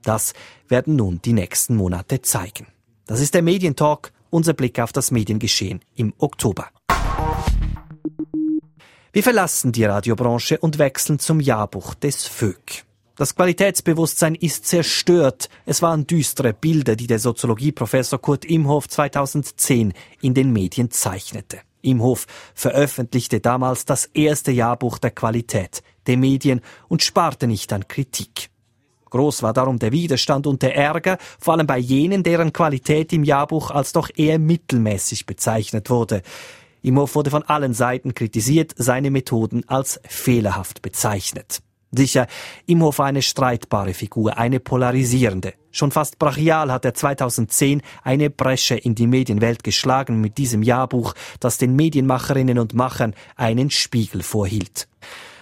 Das 0.04 0.34
werden 0.68 0.96
nun 0.96 1.22
die 1.24 1.34
nächsten 1.34 1.76
Monate 1.76 2.22
zeigen. 2.22 2.68
Das 3.06 3.20
ist 3.22 3.34
der 3.34 3.42
Medientalk, 3.42 4.12
unser 4.30 4.54
Blick 4.54 4.80
auf 4.80 4.94
das 4.94 5.12
Mediengeschehen 5.12 5.82
im 5.96 6.14
Oktober. 6.18 6.68
Wir 9.12 9.24
verlassen 9.24 9.72
die 9.72 9.86
Radiobranche 9.86 10.60
und 10.60 10.78
wechseln 10.78 11.18
zum 11.18 11.40
Jahrbuch 11.40 11.96
des 11.96 12.28
VÖG. 12.28 12.84
Das 13.16 13.36
Qualitätsbewusstsein 13.36 14.36
ist 14.36 14.66
zerstört. 14.66 15.50
Es 15.66 15.82
waren 15.82 16.08
düstere 16.08 16.54
Bilder, 16.54 16.96
die 16.96 17.08
der 17.08 17.20
Soziologieprofessor 17.20 18.22
Kurt 18.22 18.46
Imhoff 18.46 18.88
2010 18.88 19.94
in 20.22 20.34
den 20.34 20.54
Medien 20.54 20.90
zeichnete. 20.92 21.60
Imhof 21.82 22.28
veröffentlichte 22.54 23.40
damals 23.40 23.86
das 23.86 24.06
erste 24.06 24.52
Jahrbuch 24.52 25.00
der 25.00 25.12
Qualität 25.12 25.82
der 26.08 26.18
Medien 26.18 26.62
und 26.88 27.04
sparte 27.04 27.48
nicht 27.48 27.74
an 27.74 27.88
Kritik. 27.88 28.50
Groß 29.10 29.44
war 29.44 29.54
darum 29.54 29.80
der 29.80 29.92
Widerstand 29.92 30.48
und 30.48 30.62
der 30.62 30.76
Ärger, 30.76 31.18
vor 31.40 31.54
allem 31.54 31.68
bei 31.68 31.78
jenen, 31.78 32.24
deren 32.24 32.54
Qualität 32.54 33.14
im 33.14 33.24
Jahrbuch 33.24 33.72
als 33.72 33.94
doch 33.94 34.10
eher 34.16 34.40
mittelmäßig 34.40 35.26
bezeichnet 35.26 35.90
wurde. 35.90 36.22
Imhof 36.82 37.16
wurde 37.16 37.30
von 37.30 37.44
allen 37.44 37.74
Seiten 37.74 38.14
kritisiert, 38.14 38.74
seine 38.78 39.12
Methoden 39.12 39.68
als 39.68 40.00
fehlerhaft 40.08 40.82
bezeichnet. 40.82 41.62
Sicher, 41.92 42.28
Imhof 42.68 43.00
eine 43.00 43.24
streitbare 43.24 43.96
Figur, 43.96 44.38
eine 44.38 44.60
polarisierende. 44.60 45.54
Schon 45.72 45.92
fast 45.92 46.20
brachial 46.20 46.72
hat 46.72 46.86
er 46.86 46.94
2010 46.94 47.82
eine 48.04 48.30
Bresche 48.30 48.76
in 48.76 48.94
die 48.94 49.08
Medienwelt 49.08 49.64
geschlagen 49.64 50.22
mit 50.22 50.38
diesem 50.38 50.62
Jahrbuch, 50.62 51.14
das 51.40 51.58
den 51.58 51.76
Medienmacherinnen 51.76 52.60
und 52.60 52.76
Machern 52.76 53.16
einen 53.36 53.72
Spiegel 53.72 54.22
vorhielt. 54.22 54.89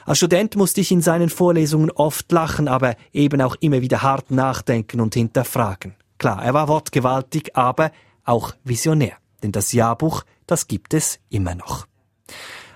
Als 0.07 0.19
Student 0.19 0.55
musste 0.55 0.79
ich 0.79 0.89
in 0.93 1.01
seinen 1.01 1.29
Vorlesungen 1.29 1.91
oft 1.91 2.31
lachen, 2.31 2.69
aber 2.69 2.95
eben 3.11 3.41
auch 3.41 3.57
immer 3.59 3.81
wieder 3.81 4.03
hart 4.03 4.31
nachdenken 4.31 5.01
und 5.01 5.13
hinterfragen. 5.13 5.95
Klar, 6.17 6.41
er 6.41 6.53
war 6.53 6.69
wortgewaltig, 6.69 7.57
aber 7.57 7.91
auch 8.23 8.53
visionär. 8.63 9.17
Denn 9.43 9.51
das 9.51 9.73
Jahrbuch, 9.73 10.23
das 10.45 10.69
gibt 10.69 10.93
es 10.93 11.19
immer 11.27 11.55
noch. 11.55 11.87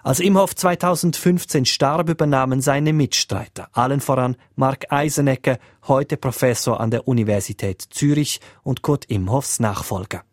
Als 0.03 0.19
Imhoff 0.19 0.55
2015 0.55 1.63
starb, 1.63 2.09
übernahmen 2.09 2.59
seine 2.59 2.91
Mitstreiter, 2.91 3.69
allen 3.71 4.01
voran 4.01 4.35
Mark 4.57 4.91
Eisenecker, 4.91 5.57
heute 5.87 6.17
Professor 6.17 6.81
an 6.81 6.91
der 6.91 7.07
Universität 7.07 7.81
Zürich 7.91 8.41
und 8.61 8.81
Kurt 8.81 9.05
Imhoffs 9.05 9.61
Nachfolger. 9.61 10.23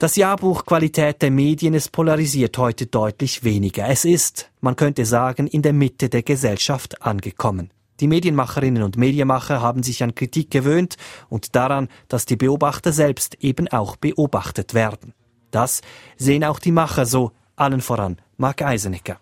Das 0.00 0.16
Jahrbuch 0.16 0.64
Qualität 0.64 1.20
der 1.20 1.30
Medien 1.30 1.74
ist 1.74 1.92
polarisiert 1.92 2.56
heute 2.56 2.86
deutlich 2.86 3.44
weniger. 3.44 3.86
Es 3.86 4.06
ist, 4.06 4.50
man 4.62 4.74
könnte 4.74 5.04
sagen, 5.04 5.46
in 5.46 5.60
der 5.60 5.74
Mitte 5.74 6.08
der 6.08 6.22
Gesellschaft 6.22 7.02
angekommen. 7.02 7.70
Die 8.00 8.06
Medienmacherinnen 8.06 8.82
und 8.82 8.96
Medienmacher 8.96 9.60
haben 9.60 9.82
sich 9.82 10.02
an 10.02 10.14
Kritik 10.14 10.50
gewöhnt 10.50 10.96
und 11.28 11.54
daran, 11.54 11.88
dass 12.08 12.24
die 12.24 12.36
Beobachter 12.36 12.92
selbst 12.92 13.44
eben 13.44 13.68
auch 13.68 13.96
beobachtet 13.96 14.72
werden. 14.72 15.12
Das 15.50 15.82
sehen 16.16 16.44
auch 16.44 16.60
die 16.60 16.72
Macher 16.72 17.04
so, 17.04 17.32
allen 17.56 17.82
voran 17.82 18.16
Mark 18.38 18.62
Eisenecker. 18.62 19.18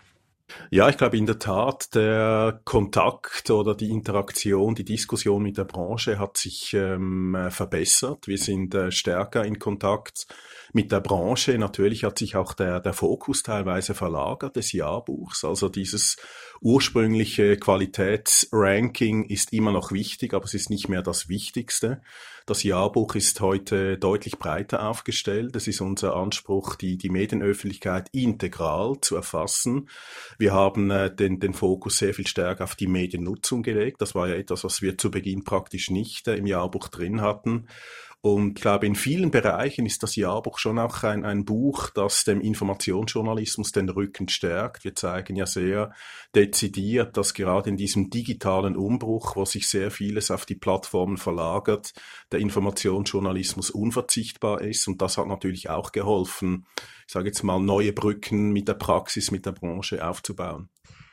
Ja, 0.70 0.88
ich 0.88 0.96
glaube 0.96 1.16
in 1.16 1.26
der 1.26 1.40
Tat, 1.40 1.94
der 1.96 2.60
Kontakt 2.64 3.50
oder 3.50 3.74
die 3.74 3.90
Interaktion, 3.90 4.76
die 4.76 4.84
Diskussion 4.84 5.42
mit 5.42 5.58
der 5.58 5.64
Branche 5.64 6.20
hat 6.20 6.36
sich 6.36 6.72
ähm, 6.72 7.48
verbessert. 7.50 8.28
Wir 8.28 8.38
sind 8.38 8.74
äh, 8.74 8.92
stärker 8.92 9.44
in 9.44 9.58
Kontakt 9.58 10.26
mit 10.72 10.92
der 10.92 11.00
Branche. 11.00 11.56
Natürlich 11.58 12.04
hat 12.04 12.18
sich 12.18 12.36
auch 12.36 12.52
der, 12.52 12.80
der 12.80 12.92
Fokus 12.92 13.42
teilweise 13.42 13.94
verlagert 13.94 14.56
des 14.56 14.72
Jahrbuchs. 14.72 15.44
Also 15.44 15.68
dieses 15.68 16.16
ursprüngliche 16.60 17.56
Qualitätsranking 17.56 19.24
ist 19.24 19.52
immer 19.52 19.72
noch 19.72 19.92
wichtig, 19.92 20.34
aber 20.34 20.44
es 20.44 20.54
ist 20.54 20.70
nicht 20.70 20.88
mehr 20.88 21.02
das 21.02 21.28
Wichtigste. 21.28 22.00
Das 22.48 22.62
Jahrbuch 22.62 23.14
ist 23.14 23.42
heute 23.42 23.98
deutlich 23.98 24.38
breiter 24.38 24.88
aufgestellt. 24.88 25.54
Es 25.54 25.68
ist 25.68 25.82
unser 25.82 26.16
Anspruch, 26.16 26.76
die, 26.76 26.96
die 26.96 27.10
Medienöffentlichkeit 27.10 28.08
integral 28.12 28.96
zu 29.02 29.16
erfassen. 29.16 29.90
Wir 30.38 30.54
haben 30.54 30.90
äh, 30.90 31.14
den, 31.14 31.40
den 31.40 31.52
Fokus 31.52 31.98
sehr 31.98 32.14
viel 32.14 32.26
stärker 32.26 32.64
auf 32.64 32.74
die 32.74 32.86
Mediennutzung 32.86 33.62
gelegt. 33.62 34.00
Das 34.00 34.14
war 34.14 34.28
ja 34.28 34.34
etwas, 34.34 34.64
was 34.64 34.80
wir 34.80 34.96
zu 34.96 35.10
Beginn 35.10 35.44
praktisch 35.44 35.90
nicht 35.90 36.26
äh, 36.26 36.36
im 36.36 36.46
Jahrbuch 36.46 36.88
drin 36.88 37.20
hatten. 37.20 37.66
Und 38.20 38.58
ich 38.58 38.62
glaube, 38.62 38.86
in 38.86 38.96
vielen 38.96 39.30
Bereichen 39.30 39.86
ist 39.86 40.02
das 40.02 40.16
Jahrbuch 40.16 40.58
schon 40.58 40.80
auch 40.80 41.04
ein, 41.04 41.24
ein 41.24 41.44
Buch, 41.44 41.90
das 41.90 42.24
dem 42.24 42.40
Informationsjournalismus 42.40 43.70
den 43.70 43.88
Rücken 43.88 44.28
stärkt. 44.28 44.82
Wir 44.82 44.96
zeigen 44.96 45.36
ja 45.36 45.46
sehr 45.46 45.92
dezidiert, 46.34 47.16
dass 47.16 47.32
gerade 47.32 47.70
in 47.70 47.76
diesem 47.76 48.10
digitalen 48.10 48.76
Umbruch, 48.76 49.36
wo 49.36 49.44
sich 49.44 49.68
sehr 49.68 49.92
vieles 49.92 50.32
auf 50.32 50.46
die 50.46 50.56
Plattformen 50.56 51.16
verlagert, 51.16 51.92
der 52.32 52.40
Informationsjournalismus 52.40 53.70
unverzichtbar 53.70 54.62
ist. 54.62 54.88
Und 54.88 55.00
das 55.00 55.16
hat 55.16 55.28
natürlich 55.28 55.70
auch 55.70 55.92
geholfen, 55.92 56.66
ich 57.06 57.12
sage 57.12 57.28
jetzt 57.28 57.44
mal, 57.44 57.60
neue 57.60 57.92
Brücken 57.92 58.50
mit 58.50 58.66
der 58.66 58.74
Praxis, 58.74 59.30
mit 59.30 59.46
der 59.46 59.52
Branche 59.52 60.06
aufzubauen. 60.06 60.68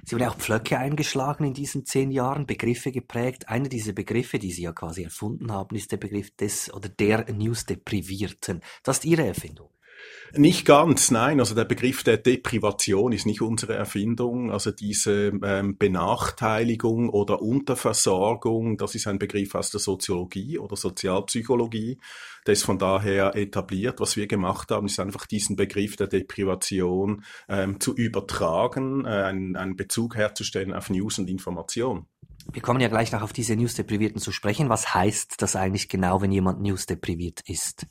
Sie 0.08 0.15
haben 0.15 0.30
auch 0.30 0.38
Pflöcke 0.38 0.78
eingeschlagen 0.78 1.46
in 1.46 1.56
diesen 1.56 1.84
zehn 1.84 2.12
Jahren, 2.12 2.46
Begriffe 2.46 2.91
geprägt. 2.91 3.50
Einer 3.50 3.70
dieser 3.70 3.94
Begriffe, 3.94 4.38
die 4.38 4.52
Sie 4.52 4.62
ja 4.62 4.72
quasi 4.72 5.02
erfunden 5.02 5.52
haben, 5.52 5.76
ist 5.76 5.91
der 5.91 5.98
Begriff 5.98 6.30
des 6.36 6.72
oder 6.72 6.89
der 6.89 7.26
News-Deprivierten. 7.34 8.62
Das 8.84 9.00
ist 9.00 9.06
Ihre 9.06 9.26
Erfindung. 9.26 9.75
Nicht 10.34 10.65
ganz, 10.65 11.12
nein. 11.12 11.39
Also 11.39 11.56
der 11.56 11.65
Begriff 11.65 12.04
der 12.04 12.18
Deprivation 12.18 13.13
ist 13.13 13.26
nicht 13.26 13.41
unsere 13.41 13.76
Erfindung. 13.76 14.52
Also 14.52 14.72
diese 14.72 15.32
ähm, 15.44 15.78
Benachteiligung 15.78 17.10
oder 17.10 17.41
Unterversorgung, 17.41 18.78
das 18.78 18.96
ist 18.96 19.08
ein 19.08 19.20
Begriff 19.20 19.56
aus 19.56 19.72
der 19.72 19.80
Soziologie 19.80 20.60
oder 20.60 20.76
Sozialpsychologie. 20.76 22.00
Der 22.46 22.54
ist 22.54 22.63
von 22.63 22.78
daher 22.78 23.36
etabliert. 23.36 24.00
Was 24.02 24.18
wir 24.18 24.28
gemacht 24.28 24.72
haben, 24.72 24.88
ist 24.88 25.00
einfach 25.00 25.26
diesen 25.26 25.56
Begriff 25.56 25.96
der 25.96 26.08
Deprivation 26.08 27.24
ähm, 27.48 27.80
zu 27.80 27.96
übertragen, 27.96 29.06
äh, 29.06 29.10
einen, 29.10 29.56
einen 29.56 29.76
Bezug 29.76 30.15
herzustellen 30.15 30.74
auf 30.74 30.89
News 30.89 31.18
und 31.18 31.30
Information. 31.30 32.08
Wir 32.52 32.62
kommen 32.62 32.80
ja 32.80 32.89
gleich 32.89 33.12
noch 33.12 33.22
auf 33.22 33.34
diese 33.34 33.56
News-Deprivierten 33.56 34.22
zu 34.22 34.32
sprechen. 34.32 34.70
Was 34.70 34.94
heißt 34.94 35.41
das 35.41 35.56
eigentlich 35.56 35.89
genau, 35.89 36.22
wenn 36.22 36.32
jemand 36.32 36.62
News-depriviert 36.62 37.41
ist? 37.48 37.88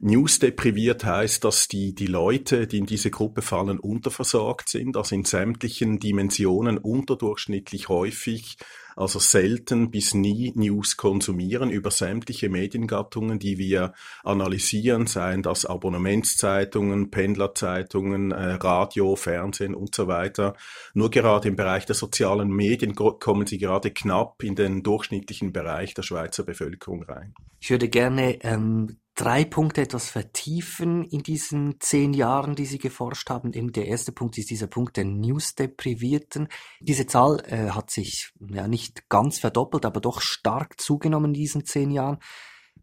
News-depriviert 0.00 1.04
heißt, 1.04 1.44
dass 1.44 1.68
die, 1.68 1.94
die 1.94 2.06
Leute, 2.06 2.66
die 2.66 2.78
in 2.78 2.86
diese 2.86 3.10
Gruppe 3.10 3.42
fallen, 3.42 3.78
unterversorgt 3.78 4.68
sind, 4.68 4.96
also 4.96 5.14
in 5.14 5.24
sämtlichen 5.24 5.98
Dimensionen 5.98 6.78
unterdurchschnittlich 6.78 7.88
häufig 7.88 8.56
also 8.96 9.18
selten 9.18 9.90
bis 9.90 10.14
nie 10.14 10.52
News 10.54 10.96
konsumieren 10.96 11.70
über 11.70 11.90
sämtliche 11.90 12.48
Mediengattungen, 12.48 13.38
die 13.38 13.58
wir 13.58 13.94
analysieren, 14.22 15.06
seien 15.06 15.42
das 15.42 15.64
Abonnementszeitungen, 15.66 17.10
Pendlerzeitungen, 17.10 18.32
äh, 18.32 18.54
Radio, 18.54 19.16
Fernsehen 19.16 19.74
und 19.74 19.94
so 19.94 20.06
weiter. 20.08 20.54
Nur 20.94 21.10
gerade 21.10 21.48
im 21.48 21.56
Bereich 21.56 21.86
der 21.86 21.94
sozialen 21.94 22.50
Medien 22.50 22.94
kommen 22.94 23.46
sie 23.46 23.58
gerade 23.58 23.90
knapp 23.90 24.42
in 24.42 24.54
den 24.54 24.82
durchschnittlichen 24.82 25.52
Bereich 25.52 25.94
der 25.94 26.02
Schweizer 26.02 26.42
Bevölkerung 26.42 27.02
rein. 27.04 27.34
Ich 27.60 27.70
würde 27.70 27.88
gerne 27.88 28.42
ähm, 28.42 28.98
drei 29.14 29.44
Punkte 29.44 29.82
etwas 29.82 30.08
vertiefen 30.08 31.04
in 31.04 31.22
diesen 31.22 31.76
zehn 31.80 32.14
Jahren, 32.14 32.54
die 32.54 32.66
Sie 32.66 32.78
geforscht 32.78 33.30
haben. 33.30 33.52
Eben 33.52 33.72
der 33.72 33.86
erste 33.86 34.12
Punkt 34.12 34.38
ist 34.38 34.50
dieser 34.50 34.66
Punkt 34.66 34.96
der 34.96 35.04
News-Deprivierten. 35.04 36.48
Diese 36.80 37.06
Zahl 37.06 37.42
äh, 37.46 37.70
hat 37.70 37.90
sich 37.90 38.32
ja 38.40 38.68
nicht 38.68 39.08
ganz 39.08 39.38
verdoppelt, 39.38 39.84
aber 39.84 40.00
doch 40.00 40.20
stark 40.20 40.80
zugenommen 40.80 41.26
in 41.26 41.34
diesen 41.34 41.64
zehn 41.64 41.90
Jahren. 41.90 42.18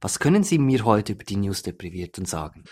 Was 0.02 0.20
können 0.20 0.44
Sie 0.44 0.60
mir 0.60 0.86
heute 0.86 1.14
über 1.14 1.24
die 1.24 1.38
News-Deprivierten 1.38 2.26
sagen? 2.26 2.64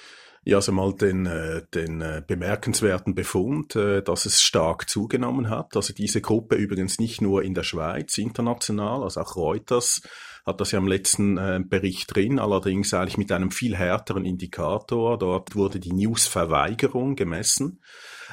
Ja, 0.47 0.57
also 0.57 0.71
mal 0.71 0.93
den, 0.93 1.25
äh, 1.25 1.63
den 1.73 1.99
äh, 1.99 2.23
bemerkenswerten 2.25 3.15
Befund, 3.15 3.75
äh, 3.75 4.01
dass 4.01 4.25
es 4.25 4.41
stark 4.41 4.89
zugenommen 4.89 5.49
hat. 5.49 5.75
Also 5.75 5.93
diese 5.93 6.21
Gruppe 6.21 6.55
übrigens 6.55 6.99
nicht 6.99 7.21
nur 7.21 7.43
in 7.43 7.53
der 7.53 7.63
Schweiz, 7.63 8.17
international, 8.17 9.03
also 9.03 9.19
auch 9.19 9.35
Reuters 9.35 10.01
hat 10.47 10.61
das 10.61 10.71
ja 10.71 10.79
im 10.79 10.87
letzten 10.87 11.37
äh, 11.37 11.59
Bericht 11.63 12.15
drin, 12.15 12.39
allerdings 12.39 12.93
eigentlich 12.93 13.17
mit 13.17 13.33
einem 13.33 13.51
viel 13.51 13.75
härteren 13.75 14.23
Indikator. 14.23 15.19
Dort 15.19 15.55
wurde 15.55 15.79
die 15.79 15.91
Newsverweigerung 15.91 17.17
gemessen. 17.17 17.81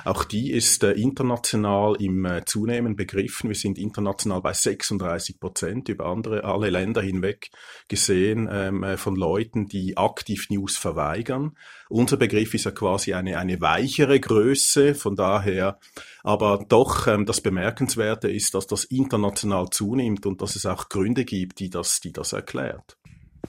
Auch 0.05 0.25
die 0.25 0.53
ist 0.53 0.85
äh, 0.85 0.93
international 0.93 1.97
im 2.01 2.25
äh, 2.25 2.45
Zunehmen 2.45 2.95
begriffen. 2.95 3.49
Wir 3.49 3.57
sind 3.57 3.79
international 3.79 4.43
bei 4.43 4.53
36 4.53 5.41
Prozent 5.41 5.89
über 5.89 6.07
andere, 6.07 6.45
alle 6.45 6.71
Länder 6.71 7.03
hinweg 7.03 7.51
gesehen 7.89 8.49
ähm, 8.51 8.85
äh, 8.85 8.97
von 8.97 9.17
Leuten, 9.17 9.67
die 9.67 9.97
aktiv 9.97 10.51
News 10.51 10.77
verweigern. 10.77 11.57
Unser 11.89 12.17
Begriff 12.17 12.55
ist 12.55 12.65
ja 12.65 12.71
quasi 12.71 13.15
eine, 13.15 13.39
eine 13.39 13.61
weichere 13.61 14.19
Größe, 14.21 14.95
von 14.95 15.17
daher 15.17 15.79
aber 16.25 16.65
doch 16.69 17.07
ähm, 17.07 17.27
das 17.27 17.41
Bemerkenswerte 17.43 18.29
ist, 18.31 18.55
dass 18.55 18.67
das 18.67 18.85
international 18.85 19.69
zunimmt 19.71 20.27
und 20.27 20.41
dass 20.41 20.57
es 20.57 20.67
auch 20.67 20.89
Gründe 20.89 21.25
gibt, 21.25 21.61
die 21.61 21.71
das, 21.71 22.01
die 22.01 22.13
das 22.13 22.33
erklärt. 22.33 22.97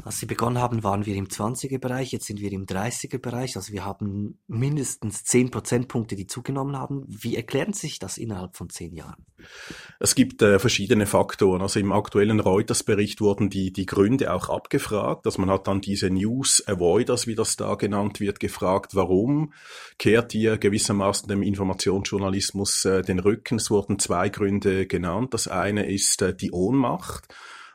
Als 0.03 0.19
Sie 0.19 0.25
begonnen 0.25 0.59
haben, 0.59 0.83
waren 0.83 1.05
wir 1.05 1.15
im 1.15 1.27
20er-Bereich, 1.27 2.11
jetzt 2.11 2.27
sind 2.27 2.39
wir 2.39 2.51
im 2.51 2.65
30er-Bereich. 2.65 3.55
Also 3.55 3.73
wir 3.73 3.85
haben 3.85 4.39
mindestens 4.47 5.23
10 5.23 5.51
Prozentpunkte, 5.51 6.15
die 6.15 6.27
zugenommen 6.27 6.77
haben. 6.77 7.05
Wie 7.07 7.35
erklären 7.35 7.73
Sie 7.73 7.87
sich 7.87 7.99
das 7.99 8.17
innerhalb 8.17 8.55
von 8.55 8.69
zehn 8.69 8.93
Jahren? 8.93 9.25
Es 9.99 10.15
gibt 10.15 10.41
äh, 10.41 10.59
verschiedene 10.59 11.05
Faktoren. 11.05 11.61
Also 11.61 11.79
im 11.79 11.91
aktuellen 11.91 12.39
Reuters-Bericht 12.39 13.21
wurden 13.21 13.49
die, 13.49 13.71
die 13.71 13.85
Gründe 13.85 14.33
auch 14.33 14.49
abgefragt. 14.49 15.25
Also 15.25 15.39
man 15.41 15.49
hat 15.49 15.67
dann 15.67 15.81
diese 15.81 16.09
News 16.09 16.63
Avoiders, 16.67 17.27
wie 17.27 17.35
das 17.35 17.55
da 17.55 17.75
genannt 17.75 18.19
wird, 18.19 18.39
gefragt, 18.39 18.95
warum 18.95 19.53
kehrt 19.97 20.33
ihr 20.33 20.57
gewissermaßen 20.57 21.27
dem 21.27 21.41
Informationsjournalismus 21.41 22.85
äh, 22.85 23.01
den 23.01 23.19
Rücken? 23.19 23.57
Es 23.57 23.69
wurden 23.71 23.99
zwei 23.99 24.29
Gründe 24.29 24.87
genannt. 24.87 25.33
Das 25.33 25.47
eine 25.47 25.87
ist 25.87 26.21
äh, 26.21 26.35
die 26.35 26.51
Ohnmacht. 26.51 27.27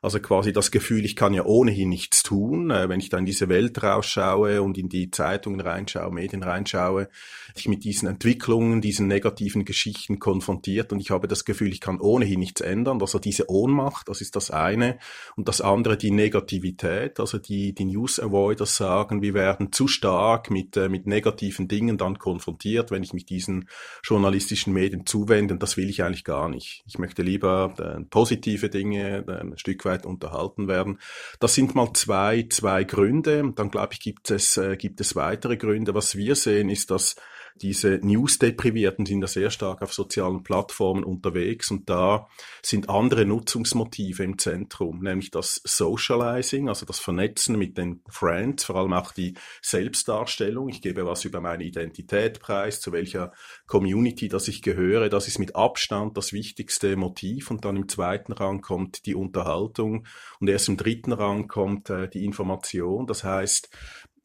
Also 0.03 0.19
quasi 0.21 0.53
das 0.53 0.71
Gefühl, 0.71 1.05
ich 1.05 1.17
kann 1.17 1.35
ja 1.35 1.45
ohnehin 1.45 1.89
nichts 1.89 2.23
tun, 2.23 2.71
äh, 2.71 2.89
wenn 2.89 3.01
ich 3.01 3.11
da 3.11 3.19
in 3.19 3.27
diese 3.27 3.49
Welt 3.49 3.83
rausschaue 3.83 4.63
und 4.63 4.79
in 4.79 4.89
die 4.89 5.11
Zeitungen 5.11 5.61
reinschaue, 5.61 6.13
Medien 6.13 6.43
reinschaue, 6.43 7.09
ich 7.55 7.69
mit 7.69 7.85
diesen 7.85 8.09
Entwicklungen, 8.09 8.81
diesen 8.81 9.07
negativen 9.09 9.65
Geschichten 9.65 10.19
konfrontiert 10.19 10.93
und 10.93 11.01
ich 11.01 11.11
habe 11.11 11.29
das 11.29 11.45
Gefühl, 11.45 11.73
ich 11.73 11.81
kann 11.81 12.01
ohnehin 12.01 12.41
nichts 12.41 12.61
ändern. 12.61 13.01
Also 13.01 13.19
diese 13.19 13.51
Ohnmacht, 13.51 14.09
das 14.09 14.21
ist 14.21 14.37
das 14.37 14.51
eine. 14.51 14.99
Und 15.37 15.49
das 15.49 15.61
andere 15.61 15.97
die 15.97 16.11
Negativität, 16.11 17.21
also 17.21 17.39
die, 17.39 17.75
die 17.75 17.85
News 17.85 18.19
Avoiders 18.21 18.77
sagen, 18.77 19.23
wir 19.23 19.35
werden 19.35 19.73
zu 19.73 19.89
stark 19.89 20.51
mit, 20.51 20.77
äh, 20.77 20.89
mit 20.89 21.07
negativen 21.07 21.69
Dingen 21.69 21.99
dann 21.99 22.19
konfrontiert, 22.19 22.91
wenn 22.91 23.03
ich 23.03 23.13
mich 23.13 23.27
diesen 23.27 23.69
journalistischen 24.03 24.73
Medien 24.73 25.05
zuwende. 25.07 25.55
Und 25.55 25.63
das 25.63 25.77
will 25.77 25.91
ich 25.91 26.03
eigentlich 26.03 26.25
gar 26.25 26.49
nicht. 26.49 26.83
Ich 26.87 26.99
möchte 26.99 27.23
lieber 27.23 27.75
äh, 27.79 28.03
positive 28.09 28.71
Dinge, 28.71 29.25
äh, 29.27 29.41
ein 29.41 29.59
Stück 29.59 29.85
weit 29.85 29.90
weit 29.91 30.07
unterhalten 30.07 30.69
werden. 30.69 30.99
Das 31.41 31.55
sind 31.55 31.75
mal 31.75 31.93
zwei, 31.93 32.47
zwei 32.49 32.85
Gründe. 32.85 33.53
Dann 33.55 33.71
glaube 33.71 33.93
ich, 33.93 34.01
gibt 34.01 34.31
es, 34.31 34.57
äh, 34.57 34.77
gibt 34.77 35.01
es 35.01 35.17
weitere 35.17 35.57
Gründe. 35.57 35.95
Was 35.95 36.17
wir 36.17 36.35
sehen, 36.35 36.71
ist, 36.71 36.91
dass 36.91 37.17
diese 37.57 38.01
News-Deprivierten 38.03 39.07
sind 39.07 39.21
ja 39.21 39.27
sehr 39.27 39.51
stark 39.51 39.83
auf 39.83 39.93
sozialen 39.93 40.43
Plattformen 40.43 41.05
unterwegs 41.05 41.71
und 41.71 41.89
da 41.91 42.29
sind 42.63 42.89
andere 42.89 43.25
Nutzungsmotive 43.25 44.23
im 44.23 44.39
Zentrum, 44.39 45.01
nämlich 45.01 45.31
das 45.31 45.61
Socializing, 45.65 46.69
also 46.69 46.87
das 46.87 46.99
Vernetzen 46.99 47.59
mit 47.59 47.77
den 47.77 48.03
Friends, 48.09 48.65
vor 48.65 48.77
allem 48.77 48.93
auch 48.93 49.13
die 49.13 49.35
Selbstdarstellung. 49.63 50.69
Ich 50.69 50.83
gebe 50.83 51.07
was 51.07 51.25
über 51.25 51.41
meine 51.41 51.65
Identität 51.65 52.41
preis, 52.41 52.81
zu 52.81 52.93
welcher 52.93 53.33
Community, 53.67 54.29
dass 54.29 54.49
ich 54.49 54.63
gehöre. 54.63 55.09
Das 55.09 55.29
ist 55.29 55.39
mit 55.39 55.57
Abstand 55.57 56.17
das 56.17 56.33
wichtigste 56.33 56.97
Motiv 56.97 57.51
und 57.51 57.65
dann 57.65 57.77
im 57.77 57.89
zweiten 57.89 58.33
Rang 58.33 58.61
kommt 58.61 59.07
die 59.07 59.15
Unterhaltung 59.15 60.07
und 60.41 60.49
erst 60.49 60.69
im 60.69 60.77
dritten 60.77 61.13
Rang 61.13 61.49
kommt 61.49 61.91
äh, 61.91 62.09
die 62.09 62.25
Information. 62.25 63.07
Das 63.07 63.25
heißt, 63.25 63.71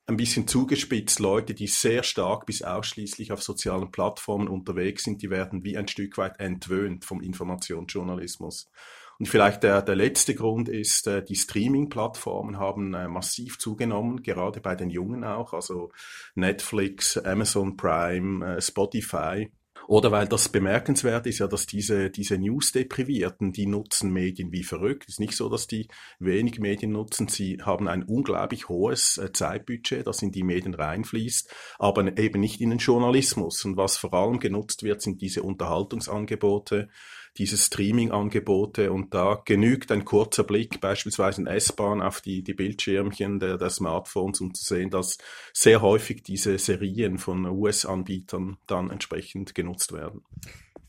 ein 0.08 0.18
bisschen 0.18 0.48
zugespitzt, 0.48 1.20
Leute, 1.20 1.54
die 1.54 1.68
sehr 1.68 2.04
stark 2.04 2.46
bis 2.46 2.62
ausschließlich 2.62 3.32
auf 3.32 3.42
sozialen 3.42 3.92
Plattformen 3.92 4.48
unterwegs 4.48 5.04
sind, 5.04 5.22
die 5.22 5.30
werden 5.30 5.64
wie 5.64 5.78
ein 5.78 5.88
Stück 5.88 6.18
weit 6.18 6.40
entwöhnt 6.40 7.06
vom 7.06 7.22
Informationsjournalismus. 7.22 8.70
Und 9.18 9.28
vielleicht 9.28 9.64
der, 9.64 9.82
der 9.82 9.96
letzte 9.96 10.36
Grund 10.36 10.68
ist, 10.68 11.08
äh, 11.08 11.24
die 11.24 11.36
Streaming-Plattformen 11.36 12.60
haben 12.60 12.94
äh, 12.94 13.08
massiv 13.08 13.58
zugenommen, 13.58 14.22
gerade 14.24 14.60
bei 14.60 14.76
den 14.76 14.90
Jungen 14.90 15.24
auch, 15.24 15.54
also 15.54 15.92
Netflix, 16.36 17.18
Amazon 17.18 17.78
Prime, 17.78 18.58
äh, 18.58 18.62
Spotify. 18.62 19.50
Oder 19.88 20.12
weil 20.12 20.28
das 20.28 20.50
bemerkenswert 20.50 21.28
ist 21.28 21.40
ja, 21.40 21.48
dass 21.48 21.66
diese, 21.66 22.10
diese 22.10 22.38
News-Deprivierten, 22.38 23.52
die 23.52 23.68
nutzen 23.68 24.12
Medien 24.12 24.52
wie 24.52 24.64
verrückt. 24.64 25.04
Es 25.08 25.16
ist 25.16 25.20
nicht 25.20 25.36
so, 25.36 25.50
dass 25.50 25.68
die 25.68 25.88
wenig 26.20 26.60
Medien 26.60 26.92
nutzen. 26.92 27.28
Sie 27.28 27.60
haben 27.62 27.88
ein 27.88 28.04
unglaublich 28.04 28.68
hohes 28.68 29.18
äh, 29.18 29.32
Zeitbudget, 29.32 30.08
das 30.08 30.22
in 30.22 30.32
die 30.32 30.44
Medien 30.44 30.74
reinfließt, 30.74 31.54
aber 31.78 32.18
eben 32.18 32.40
nicht 32.40 32.62
in 32.62 32.70
den 32.72 32.80
Journalismus. 32.80 33.64
Und 33.66 33.78
was 33.78 33.98
vor 33.98 34.14
allem 34.14 34.40
genutzt 34.40 34.84
wird, 34.84 35.02
sind 35.02 35.22
diese 35.22 35.44
Unterhaltungsangebote, 35.44 36.90
diese 37.38 37.58
Streaming-Angebote 37.58 38.92
und 38.92 39.14
da 39.14 39.42
genügt 39.44 39.92
ein 39.92 40.06
kurzer 40.06 40.44
Blick 40.44 40.80
beispielsweise 40.80 41.42
in 41.42 41.48
S-Bahn 41.48 42.02
auf 42.02 42.22
die, 42.22 42.44
die 42.44 42.54
Bildschirmchen 42.54 43.40
der, 43.40 43.58
der 43.58 43.70
Smartphones, 43.70 44.42
um 44.42 44.54
zu 44.54 44.64
sehen, 44.64 44.90
dass 44.90 45.18
sehr 45.54 45.82
häufig 45.82 46.24
diese 46.24 46.58
Serien 46.58 47.18
von 47.18 47.46
US-Anbietern 47.46 48.58
dann 48.68 48.90
entsprechend 48.90 49.54
genutzt 49.54 49.92
werden. 49.92 50.24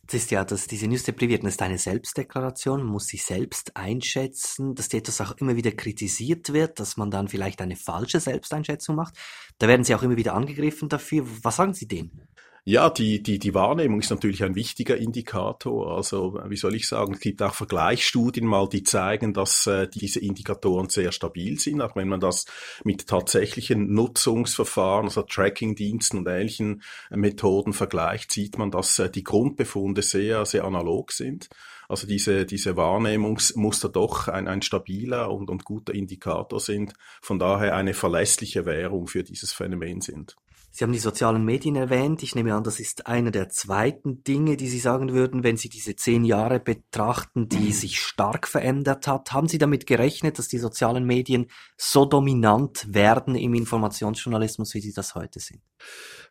Das 0.06 0.14
ist 0.14 0.30
ja, 0.30 0.44
dass 0.44 0.68
diese 0.68 0.86
News 0.86 1.02
Deprivierten 1.02 1.48
ist 1.48 1.60
eine 1.62 1.78
Selbstdeklaration, 1.78 2.78
man 2.78 2.92
muss 2.92 3.08
sich 3.08 3.24
selbst 3.24 3.76
einschätzen, 3.76 4.76
dass 4.76 4.94
etwas 4.94 5.20
auch 5.20 5.36
immer 5.38 5.56
wieder 5.56 5.72
kritisiert 5.72 6.52
wird, 6.52 6.78
dass 6.78 6.96
man 6.96 7.10
dann 7.10 7.26
vielleicht 7.26 7.60
eine 7.60 7.74
falsche 7.74 8.20
Selbsteinschätzung 8.20 8.94
macht. 8.94 9.14
Da 9.58 9.66
werden 9.66 9.82
sie 9.82 9.96
auch 9.96 10.04
immer 10.04 10.16
wieder 10.16 10.34
angegriffen 10.34 10.88
dafür. 10.88 11.26
Was 11.42 11.56
sagen 11.56 11.74
Sie 11.74 11.88
denen? 11.88 12.28
Ja, 12.68 12.90
die, 12.90 13.22
die, 13.22 13.38
die 13.38 13.54
Wahrnehmung 13.54 14.00
ist 14.00 14.10
natürlich 14.10 14.42
ein 14.42 14.56
wichtiger 14.56 14.96
Indikator. 14.96 15.96
Also, 15.96 16.40
wie 16.48 16.56
soll 16.56 16.74
ich 16.74 16.88
sagen, 16.88 17.14
es 17.14 17.20
gibt 17.20 17.40
auch 17.40 17.54
Vergleichsstudien 17.54 18.44
mal, 18.44 18.68
die 18.68 18.82
zeigen, 18.82 19.32
dass 19.32 19.68
äh, 19.68 19.86
diese 19.86 20.18
Indikatoren 20.18 20.88
sehr 20.88 21.12
stabil 21.12 21.60
sind. 21.60 21.80
Auch 21.80 21.94
wenn 21.94 22.08
man 22.08 22.18
das 22.18 22.44
mit 22.82 23.06
tatsächlichen 23.06 23.94
Nutzungsverfahren, 23.94 25.06
also 25.06 25.22
Tracking-Diensten 25.22 26.18
und 26.18 26.26
ähnlichen 26.26 26.82
äh, 27.08 27.16
Methoden 27.16 27.72
vergleicht, 27.72 28.32
sieht 28.32 28.58
man, 28.58 28.72
dass 28.72 28.98
äh, 28.98 29.08
die 29.08 29.22
Grundbefunde 29.22 30.02
sehr, 30.02 30.44
sehr 30.44 30.64
analog 30.64 31.12
sind. 31.12 31.48
Also 31.88 32.08
diese, 32.08 32.46
diese 32.46 32.76
Wahrnehmungsmuster 32.76 33.90
doch 33.90 34.26
ein, 34.26 34.48
ein 34.48 34.60
stabiler 34.60 35.30
und, 35.30 35.50
und 35.50 35.64
guter 35.64 35.94
Indikator 35.94 36.58
sind, 36.58 36.94
von 37.22 37.38
daher 37.38 37.76
eine 37.76 37.94
verlässliche 37.94 38.66
Währung 38.66 39.06
für 39.06 39.22
dieses 39.22 39.52
Phänomen 39.52 40.00
sind. 40.00 40.34
Sie 40.76 40.84
haben 40.84 40.92
die 40.92 40.98
sozialen 40.98 41.42
Medien 41.42 41.74
erwähnt. 41.74 42.22
Ich 42.22 42.34
nehme 42.34 42.54
an, 42.54 42.62
das 42.62 42.80
ist 42.80 43.06
einer 43.06 43.30
der 43.30 43.48
zweiten 43.48 44.22
Dinge, 44.24 44.58
die 44.58 44.68
Sie 44.68 44.78
sagen 44.78 45.14
würden, 45.14 45.42
wenn 45.42 45.56
Sie 45.56 45.70
diese 45.70 45.96
zehn 45.96 46.22
Jahre 46.22 46.60
betrachten, 46.60 47.48
die 47.48 47.72
sich 47.72 47.98
stark 47.98 48.46
verändert 48.46 49.06
hat. 49.06 49.32
Haben 49.32 49.48
Sie 49.48 49.56
damit 49.56 49.86
gerechnet, 49.86 50.38
dass 50.38 50.48
die 50.48 50.58
sozialen 50.58 51.06
Medien 51.06 51.46
so 51.78 52.04
dominant 52.04 52.92
werden 52.92 53.36
im 53.36 53.54
Informationsjournalismus, 53.54 54.74
wie 54.74 54.82
sie 54.82 54.92
das 54.92 55.14
heute 55.14 55.40
sind? 55.40 55.62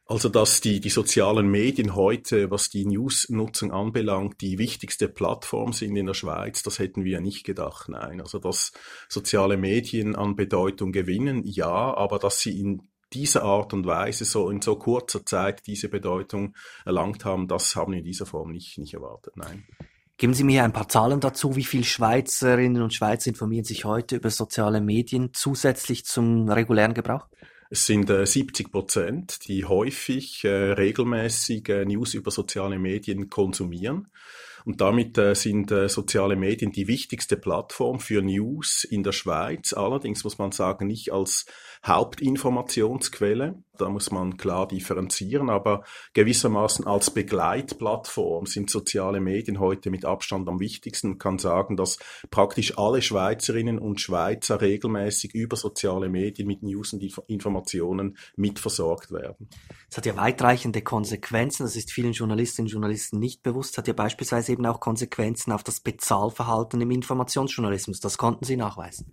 Also, 0.06 0.30
dass 0.30 0.62
die, 0.62 0.80
die 0.80 0.92
sozialen 0.92 1.48
Medien 1.48 1.96
heute, 1.96 2.52
was 2.52 2.70
die 2.70 2.86
News-Nutzung 2.86 3.72
anbelangt, 3.72 4.42
die 4.42 4.60
wichtigste 4.60 5.10
Plattform 5.10 5.74
sind 5.74 5.96
in 5.96 6.06
der 6.06 6.14
Schweiz, 6.14 6.62
das 6.62 6.78
hätten 6.78 7.04
wir 7.04 7.20
nicht 7.20 7.46
gedacht. 7.46 7.90
Nein, 7.90 8.22
also 8.22 8.38
dass 8.38 8.74
soziale 9.10 9.58
Medien 9.58 10.16
an 10.16 10.36
Bedeutung 10.36 10.92
gewinnen, 10.92 11.42
ja, 11.46 11.98
aber 11.98 12.20
dass 12.20 12.42
sie 12.42 12.60
in 12.60 12.84
dieser 13.14 13.44
Art 13.44 13.74
und 13.74 13.86
Weise 13.86 14.26
so 14.26 14.50
in 14.50 14.62
so 14.62 14.76
kurzer 14.78 15.26
Zeit 15.26 15.66
diese 15.68 15.90
Bedeutung 15.90 16.56
erlangt 16.86 17.26
haben, 17.26 17.48
das 17.48 17.76
haben 17.76 17.94
wir 17.94 18.00
in 18.00 18.06
dieser 18.06 18.26
Form 18.26 18.52
nicht, 18.52 18.78
nicht 18.78 18.94
erwartet. 18.94 19.38
Nein. 19.38 19.66
Geben 20.18 20.34
Sie 20.34 20.46
mir 20.46 20.64
ein 20.64 20.72
paar 20.72 20.88
Zahlen 20.88 21.20
dazu. 21.20 21.58
Wie 21.58 21.66
viele 21.66 21.84
Schweizerinnen 21.84 22.82
und 22.82 22.94
Schweizer 22.94 23.30
informieren 23.30 23.66
sich 23.66 23.84
heute 23.84 24.16
über 24.16 24.30
soziale 24.30 24.80
Medien 24.80 25.32
zusätzlich 25.34 26.06
zum 26.06 26.48
regulären 26.50 26.94
Gebrauch? 26.94 27.28
Es 27.70 27.86
sind 27.86 28.10
äh, 28.10 28.26
70 28.26 28.72
Prozent, 28.72 29.48
die 29.48 29.66
häufig 29.66 30.46
äh, 30.46 30.50
regelmäßig 30.50 31.68
äh, 31.68 31.86
News 31.86 32.14
über 32.14 32.32
soziale 32.32 32.80
Medien 32.80 33.30
konsumieren. 33.30 34.08
Und 34.66 34.82
damit 34.82 35.18
äh, 35.18 35.36
sind 35.36 35.72
äh, 35.72 35.88
soziale 35.88 36.36
Medien 36.36 36.72
die 36.72 36.88
wichtigste 36.88 37.38
Plattform 37.38 38.00
für 38.00 38.22
News 38.24 38.84
in 38.84 39.04
der 39.04 39.12
Schweiz. 39.12 39.74
Allerdings 39.74 40.24
muss 40.24 40.40
man 40.40 40.52
sagen, 40.52 40.88
nicht 40.88 41.14
als 41.14 41.46
Hauptinformationsquelle. 41.86 43.64
Da 43.78 43.90
muss 43.90 44.10
man 44.10 44.38
klar 44.38 44.68
differenzieren, 44.68 45.50
aber 45.50 45.84
gewissermaßen 46.14 46.88
als 46.88 47.12
Begleitplattform 47.12 48.46
sind 48.46 48.70
soziale 48.70 49.20
Medien 49.20 49.60
heute 49.60 49.92
mit 49.92 50.06
Abstand 50.06 50.48
am 50.48 50.60
wichtigsten. 50.60 51.10
Man 51.10 51.18
kann 51.18 51.38
sagen, 51.38 51.76
dass 51.76 52.00
praktisch 52.32 52.78
alle 52.78 53.02
Schweizerinnen 53.02 53.78
und 53.78 54.00
Schweizer 54.00 54.62
regelmäßig 54.62 55.36
über 55.36 55.58
soziale 55.58 56.10
Medien 56.10 56.48
mit 56.48 56.64
News 56.64 56.94
und 56.94 57.04
Informationen 57.28 58.18
mitversorgt 58.38 59.12
werden. 59.12 59.50
Es 59.90 59.98
hat 59.98 60.06
ja 60.06 60.16
weitreichende 60.16 60.82
Konsequenzen. 60.82 61.64
Das 61.64 61.76
ist 61.76 61.92
vielen 61.92 62.14
Journalistinnen 62.14 62.68
und 62.68 62.72
Journalisten 62.72 63.20
nicht 63.20 63.44
bewusst. 63.44 63.74
Es 63.74 63.78
hat 63.78 63.88
ja 63.88 63.94
beispielsweise 63.94 64.54
eben 64.56 64.66
auch 64.66 64.80
Konsequenzen 64.80 65.52
auf 65.52 65.64
das 65.64 65.80
Bezahlverhalten 65.80 66.82
im 66.82 66.92
Informationsjournalismus. 66.92 68.00
Das 68.00 68.18
konnten 68.18 68.46
Sie 68.46 68.58
nachweisen. 68.58 69.12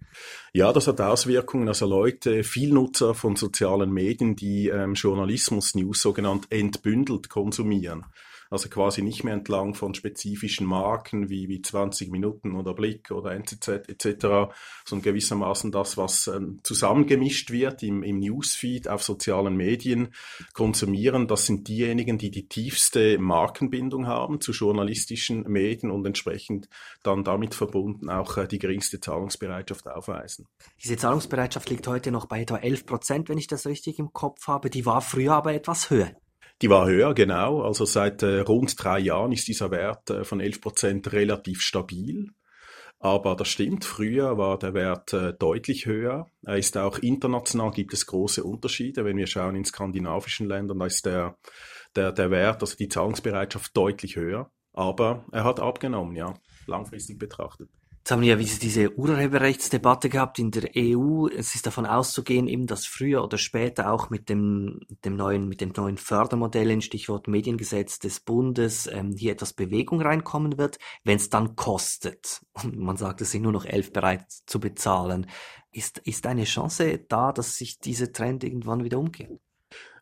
Ja, 0.52 0.72
das 0.72 0.86
hat 0.86 1.00
Auswirkungen. 1.00 1.68
Also 1.68 1.86
Leute, 1.86 2.44
Vielnutzer 2.44 3.14
von 3.14 3.36
sozialen 3.36 3.90
Medien, 3.90 4.36
die 4.36 4.68
ähm, 4.68 4.94
Journalismus-News 4.94 6.00
sogenannt 6.00 6.46
entbündelt 6.50 7.28
konsumieren 7.28 8.06
also 8.52 8.68
quasi 8.68 9.00
nicht 9.02 9.24
mehr 9.24 9.32
entlang 9.32 9.74
von 9.74 9.94
spezifischen 9.94 10.66
Marken 10.66 11.30
wie, 11.30 11.48
wie 11.48 11.62
20 11.62 12.10
Minuten 12.10 12.54
oder 12.54 12.74
Blick 12.74 13.10
oder 13.10 13.32
NZZ 13.32 13.68
etc., 13.88 14.52
sondern 14.84 15.02
gewissermaßen 15.02 15.72
das, 15.72 15.96
was 15.96 16.26
ähm, 16.26 16.60
zusammengemischt 16.62 17.50
wird 17.50 17.82
im, 17.82 18.02
im 18.02 18.18
Newsfeed 18.18 18.88
auf 18.88 19.02
sozialen 19.02 19.56
Medien 19.56 20.14
konsumieren. 20.52 21.26
Das 21.28 21.46
sind 21.46 21.66
diejenigen, 21.66 22.18
die 22.18 22.30
die 22.30 22.46
tiefste 22.46 23.18
Markenbindung 23.18 24.06
haben 24.06 24.40
zu 24.40 24.52
journalistischen 24.52 25.44
Medien 25.44 25.90
und 25.90 26.04
entsprechend 26.06 26.68
dann 27.02 27.24
damit 27.24 27.54
verbunden 27.54 28.10
auch 28.10 28.36
äh, 28.36 28.46
die 28.46 28.58
geringste 28.58 29.00
Zahlungsbereitschaft 29.00 29.88
aufweisen. 29.88 30.46
Diese 30.82 30.98
Zahlungsbereitschaft 30.98 31.70
liegt 31.70 31.86
heute 31.86 32.12
noch 32.12 32.26
bei 32.26 32.42
etwa 32.42 32.58
11 32.58 32.84
Prozent, 32.84 33.28
wenn 33.30 33.38
ich 33.38 33.46
das 33.46 33.66
richtig 33.66 33.98
im 33.98 34.12
Kopf 34.12 34.46
habe. 34.46 34.68
Die 34.68 34.84
war 34.84 35.00
früher 35.00 35.32
aber 35.32 35.54
etwas 35.54 35.88
höher. 35.88 36.10
Die 36.62 36.70
war 36.70 36.86
höher, 36.86 37.12
genau. 37.12 37.62
Also 37.62 37.84
seit 37.84 38.22
äh, 38.22 38.38
rund 38.40 38.82
drei 38.82 39.00
Jahren 39.00 39.32
ist 39.32 39.48
dieser 39.48 39.72
Wert 39.72 40.10
äh, 40.10 40.24
von 40.24 40.40
11 40.40 40.60
Prozent 40.60 41.12
relativ 41.12 41.60
stabil. 41.60 42.28
Aber 43.00 43.34
das 43.34 43.48
stimmt, 43.48 43.84
früher 43.84 44.38
war 44.38 44.60
der 44.60 44.74
Wert 44.74 45.12
äh, 45.12 45.32
deutlich 45.32 45.86
höher. 45.86 46.30
Er 46.44 46.56
ist 46.56 46.78
auch 46.78 47.00
international, 47.00 47.72
gibt 47.72 47.92
es 47.92 48.06
große 48.06 48.44
Unterschiede. 48.44 49.04
Wenn 49.04 49.16
wir 49.16 49.26
schauen 49.26 49.56
in 49.56 49.64
skandinavischen 49.64 50.46
Ländern, 50.46 50.78
da 50.78 50.86
ist 50.86 51.04
der, 51.04 51.36
der, 51.96 52.12
der 52.12 52.30
Wert, 52.30 52.60
also 52.60 52.76
die 52.76 52.88
Zahlungsbereitschaft 52.88 53.76
deutlich 53.76 54.14
höher. 54.14 54.52
Aber 54.72 55.26
er 55.32 55.42
hat 55.42 55.58
abgenommen, 55.58 56.14
ja, 56.14 56.32
langfristig 56.68 57.18
betrachtet. 57.18 57.70
Jetzt 58.02 58.10
haben 58.10 58.22
wir 58.22 58.36
ja 58.36 58.36
diese 58.36 58.98
Urheberrechtsdebatte 58.98 60.08
gehabt 60.08 60.40
in 60.40 60.50
der 60.50 60.70
EU. 60.76 61.28
Es 61.28 61.54
ist 61.54 61.66
davon 61.66 61.86
auszugehen, 61.86 62.48
eben, 62.48 62.66
dass 62.66 62.84
früher 62.84 63.22
oder 63.22 63.38
später 63.38 63.92
auch 63.92 64.10
mit 64.10 64.28
dem, 64.28 64.80
dem 65.04 65.14
neuen, 65.14 65.48
mit 65.48 65.60
dem 65.60 65.68
neuen 65.68 65.98
Fördermodell, 65.98 66.82
Stichwort 66.82 67.28
Mediengesetz 67.28 68.00
des 68.00 68.18
Bundes, 68.18 68.88
ähm, 68.88 69.14
hier 69.16 69.30
etwas 69.30 69.52
Bewegung 69.52 70.00
reinkommen 70.02 70.58
wird, 70.58 70.80
wenn 71.04 71.14
es 71.18 71.30
dann 71.30 71.54
kostet. 71.54 72.44
Und 72.64 72.76
man 72.76 72.96
sagt, 72.96 73.20
es 73.20 73.30
sind 73.30 73.42
nur 73.42 73.52
noch 73.52 73.66
elf 73.66 73.92
bereit 73.92 74.28
zu 74.46 74.58
bezahlen. 74.58 75.30
Ist, 75.70 75.98
ist 75.98 76.26
eine 76.26 76.42
Chance 76.42 76.98
da, 77.08 77.30
dass 77.30 77.56
sich 77.56 77.78
dieser 77.78 78.12
Trend 78.12 78.42
irgendwann 78.42 78.82
wieder 78.82 78.98
umkehrt? 78.98 79.38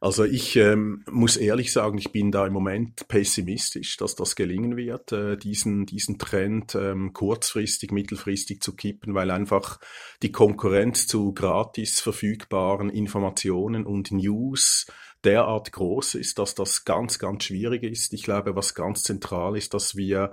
Also 0.03 0.25
ich 0.25 0.57
ähm, 0.57 1.05
muss 1.11 1.37
ehrlich 1.37 1.75
sagen, 1.75 1.99
ich 1.99 2.11
bin 2.11 2.33
da 2.33 2.47
im 2.47 2.55
Moment 2.55 3.07
pessimistisch, 3.09 3.99
dass 3.99 4.17
das 4.17 4.35
gelingen 4.35 4.79
wird, 4.79 5.13
äh, 5.13 5.37
diesen, 5.37 5.85
diesen 5.85 6.19
Trend 6.19 6.75
ähm, 6.75 7.13
kurzfristig, 7.13 7.93
mittelfristig 7.93 8.63
zu 8.63 8.75
kippen, 8.75 9.15
weil 9.15 9.31
einfach 9.31 9.79
die 10.23 10.33
Konkurrenz 10.33 11.07
zu 11.07 11.35
gratis 11.35 12.01
verfügbaren 12.01 12.89
Informationen 12.89 13.85
und 13.85 14.11
News 14.11 14.87
derart 15.25 15.73
groß 15.73 16.15
ist, 16.15 16.39
dass 16.39 16.55
das 16.55 16.85
ganz, 16.85 17.19
ganz 17.19 17.45
schwierig 17.45 17.83
ist. 17.83 18.13
Ich 18.13 18.23
glaube, 18.23 18.57
was 18.57 18.75
ganz 18.75 19.03
zentral 19.03 19.57
ist, 19.57 19.75
dass 19.75 19.97
wir 19.97 20.33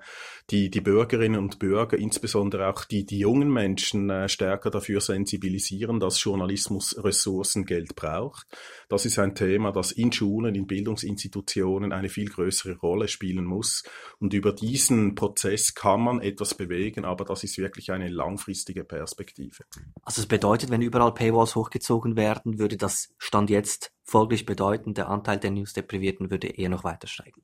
die, 0.50 0.70
die 0.70 0.82
Bürgerinnen 0.82 1.40
und 1.40 1.60
Bürger, 1.60 1.98
insbesondere 1.98 2.70
auch 2.70 2.86
die, 2.86 3.06
die 3.06 3.20
jungen 3.20 3.52
Menschen, 3.52 4.10
äh, 4.10 4.30
stärker 4.30 4.70
dafür 4.70 5.02
sensibilisieren, 5.02 6.00
dass 6.00 6.24
Journalismus 6.24 6.96
Ressourcengeld 7.04 7.96
braucht. 7.96 8.48
Das 8.88 9.06
ist 9.06 9.20
ein 9.20 9.36
Thema, 9.36 9.72
das 9.72 9.92
in 9.92 10.12
Schulen, 10.12 10.56
in 10.56 10.68
Bildungsinstitutionen 10.68 11.92
eine 11.92 12.10
viel 12.10 12.30
größere 12.30 12.78
Rolle 12.78 13.08
spielen 13.08 13.46
muss. 13.46 13.84
Und 14.20 14.34
über 14.34 14.54
diesen 14.54 15.16
Prozess 15.16 15.74
kann 15.74 16.02
man 16.02 16.22
etwas 16.22 16.54
bewegen, 16.54 17.04
aber 17.04 17.26
das 17.26 17.44
ist 17.44 17.58
wirklich 17.58 17.92
eine 17.92 18.08
langfristige 18.08 18.84
Perspektive. 18.84 19.66
Also 20.04 20.22
es 20.22 20.28
bedeutet, 20.28 20.70
wenn 20.70 20.82
überall 20.82 21.14
Paywalls 21.14 21.56
hochgezogen 21.56 22.16
werden, 22.16 22.58
würde 22.60 22.78
das 22.78 23.14
Stand 23.18 23.50
jetzt 23.50 23.92
folglich 24.08 24.46
bedeuten, 24.46 24.94
der 24.94 25.10
Anteil 25.10 25.38
der 25.38 25.52
News-Deprivierten 25.52 26.32
würde 26.32 26.48
eher 26.48 26.70
noch 26.70 26.84
weiter 26.84 27.08
steigen. 27.08 27.42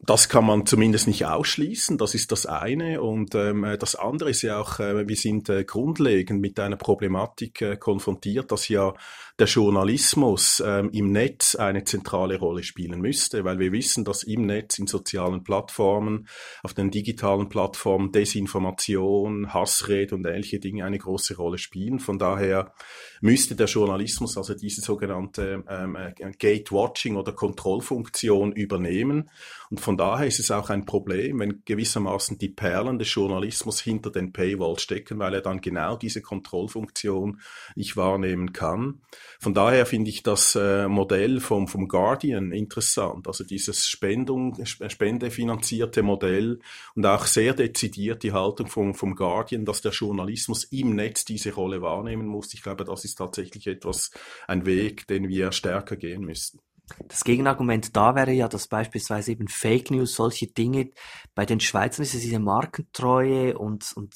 Das 0.00 0.28
kann 0.28 0.46
man 0.46 0.64
zumindest 0.64 1.08
nicht 1.08 1.26
ausschließen, 1.26 1.98
das 1.98 2.14
ist 2.14 2.30
das 2.30 2.46
eine. 2.46 3.02
Und 3.02 3.34
ähm, 3.34 3.66
das 3.80 3.96
andere 3.96 4.30
ist 4.30 4.42
ja 4.42 4.60
auch, 4.60 4.78
äh, 4.78 5.08
wir 5.08 5.16
sind 5.16 5.48
äh, 5.48 5.64
grundlegend 5.64 6.40
mit 6.40 6.60
einer 6.60 6.76
Problematik 6.76 7.62
äh, 7.62 7.76
konfrontiert, 7.76 8.52
dass 8.52 8.68
ja 8.68 8.94
der 9.38 9.46
Journalismus 9.46 10.60
ähm, 10.66 10.90
im 10.92 11.12
Netz 11.12 11.54
eine 11.54 11.84
zentrale 11.84 12.38
Rolle 12.38 12.64
spielen 12.64 13.00
müsste, 13.00 13.44
weil 13.44 13.60
wir 13.60 13.70
wissen, 13.70 14.04
dass 14.04 14.24
im 14.24 14.46
Netz, 14.46 14.78
in 14.78 14.88
sozialen 14.88 15.44
Plattformen, 15.44 16.26
auf 16.64 16.74
den 16.74 16.90
digitalen 16.90 17.48
Plattformen 17.48 18.10
Desinformation, 18.10 19.54
Hassrede 19.54 20.16
und 20.16 20.26
ähnliche 20.26 20.58
Dinge 20.58 20.84
eine 20.84 20.98
große 20.98 21.36
Rolle 21.36 21.58
spielen. 21.58 22.00
Von 22.00 22.18
daher 22.18 22.74
müsste 23.20 23.54
der 23.54 23.66
Journalismus 23.66 24.36
also 24.36 24.54
diese 24.54 24.80
sogenannte 24.80 25.62
ähm, 25.68 25.94
äh, 25.94 26.12
Gatewatching 26.36 27.14
oder 27.14 27.32
Kontrollfunktion 27.32 28.50
übernehmen. 28.52 29.30
Und 29.70 29.80
von 29.80 29.96
daher 29.96 30.26
ist 30.26 30.40
es 30.40 30.50
auch 30.50 30.70
ein 30.70 30.84
Problem, 30.84 31.38
wenn 31.38 31.62
gewissermaßen 31.64 32.38
die 32.38 32.48
Perlen 32.48 32.98
des 32.98 33.14
Journalismus 33.14 33.80
hinter 33.80 34.10
den 34.10 34.32
Paywall 34.32 34.78
stecken, 34.80 35.20
weil 35.20 35.34
er 35.34 35.42
dann 35.42 35.60
genau 35.60 35.96
diese 35.96 36.22
Kontrollfunktion 36.22 37.40
nicht 37.76 37.96
wahrnehmen 37.96 38.52
kann. 38.52 39.00
Von 39.40 39.54
daher 39.54 39.86
finde 39.86 40.10
ich 40.10 40.22
das 40.22 40.54
äh, 40.54 40.88
Modell 40.88 41.40
vom, 41.40 41.68
vom 41.68 41.88
Guardian 41.88 42.52
interessant, 42.52 43.26
also 43.26 43.44
dieses 43.44 43.86
Spendung, 43.86 44.64
spendefinanzierte 44.64 46.02
Modell 46.02 46.60
und 46.94 47.06
auch 47.06 47.26
sehr 47.26 47.54
dezidiert 47.54 48.22
die 48.22 48.32
Haltung 48.32 48.66
vom, 48.66 48.94
vom 48.94 49.14
Guardian, 49.14 49.64
dass 49.64 49.80
der 49.80 49.92
Journalismus 49.92 50.64
im 50.64 50.94
Netz 50.94 51.24
diese 51.24 51.54
Rolle 51.54 51.82
wahrnehmen 51.82 52.26
muss. 52.26 52.54
Ich 52.54 52.62
glaube, 52.62 52.84
das 52.84 53.04
ist 53.04 53.16
tatsächlich 53.16 53.66
etwas, 53.66 54.10
ein 54.46 54.66
Weg, 54.66 55.06
den 55.06 55.28
wir 55.28 55.52
stärker 55.52 55.96
gehen 55.96 56.22
müssen. 56.22 56.60
Das 57.08 57.24
Gegenargument 57.24 57.96
da 57.96 58.14
wäre 58.14 58.32
ja, 58.32 58.48
dass 58.48 58.66
beispielsweise 58.66 59.32
eben 59.32 59.48
Fake 59.48 59.90
News, 59.90 60.14
solche 60.14 60.46
Dinge, 60.46 60.90
bei 61.34 61.46
den 61.46 61.60
Schweizern 61.60 62.02
ist 62.02 62.14
es 62.14 62.22
diese 62.22 62.38
Markentreue 62.38 63.56
und, 63.58 63.92
und 63.94 64.14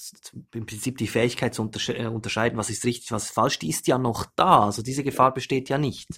im 0.55 0.67
Prinzip 0.67 0.99
die 0.99 1.07
Fähigkeit 1.07 1.55
zu 1.55 1.71
äh, 1.89 2.07
unterscheiden, 2.07 2.59
was 2.59 2.71
ist 2.71 2.85
richtig, 2.85 3.13
was 3.13 3.27
ist 3.27 3.35
falsch, 3.35 3.59
die 3.59 3.71
ist 3.71 3.87
ja 3.87 3.99
noch 3.99 4.27
da. 4.37 4.65
Also 4.65 4.83
diese 4.83 5.05
Gefahr 5.05 5.33
besteht 5.33 5.69
ja 5.69 5.79
nicht. 5.79 6.09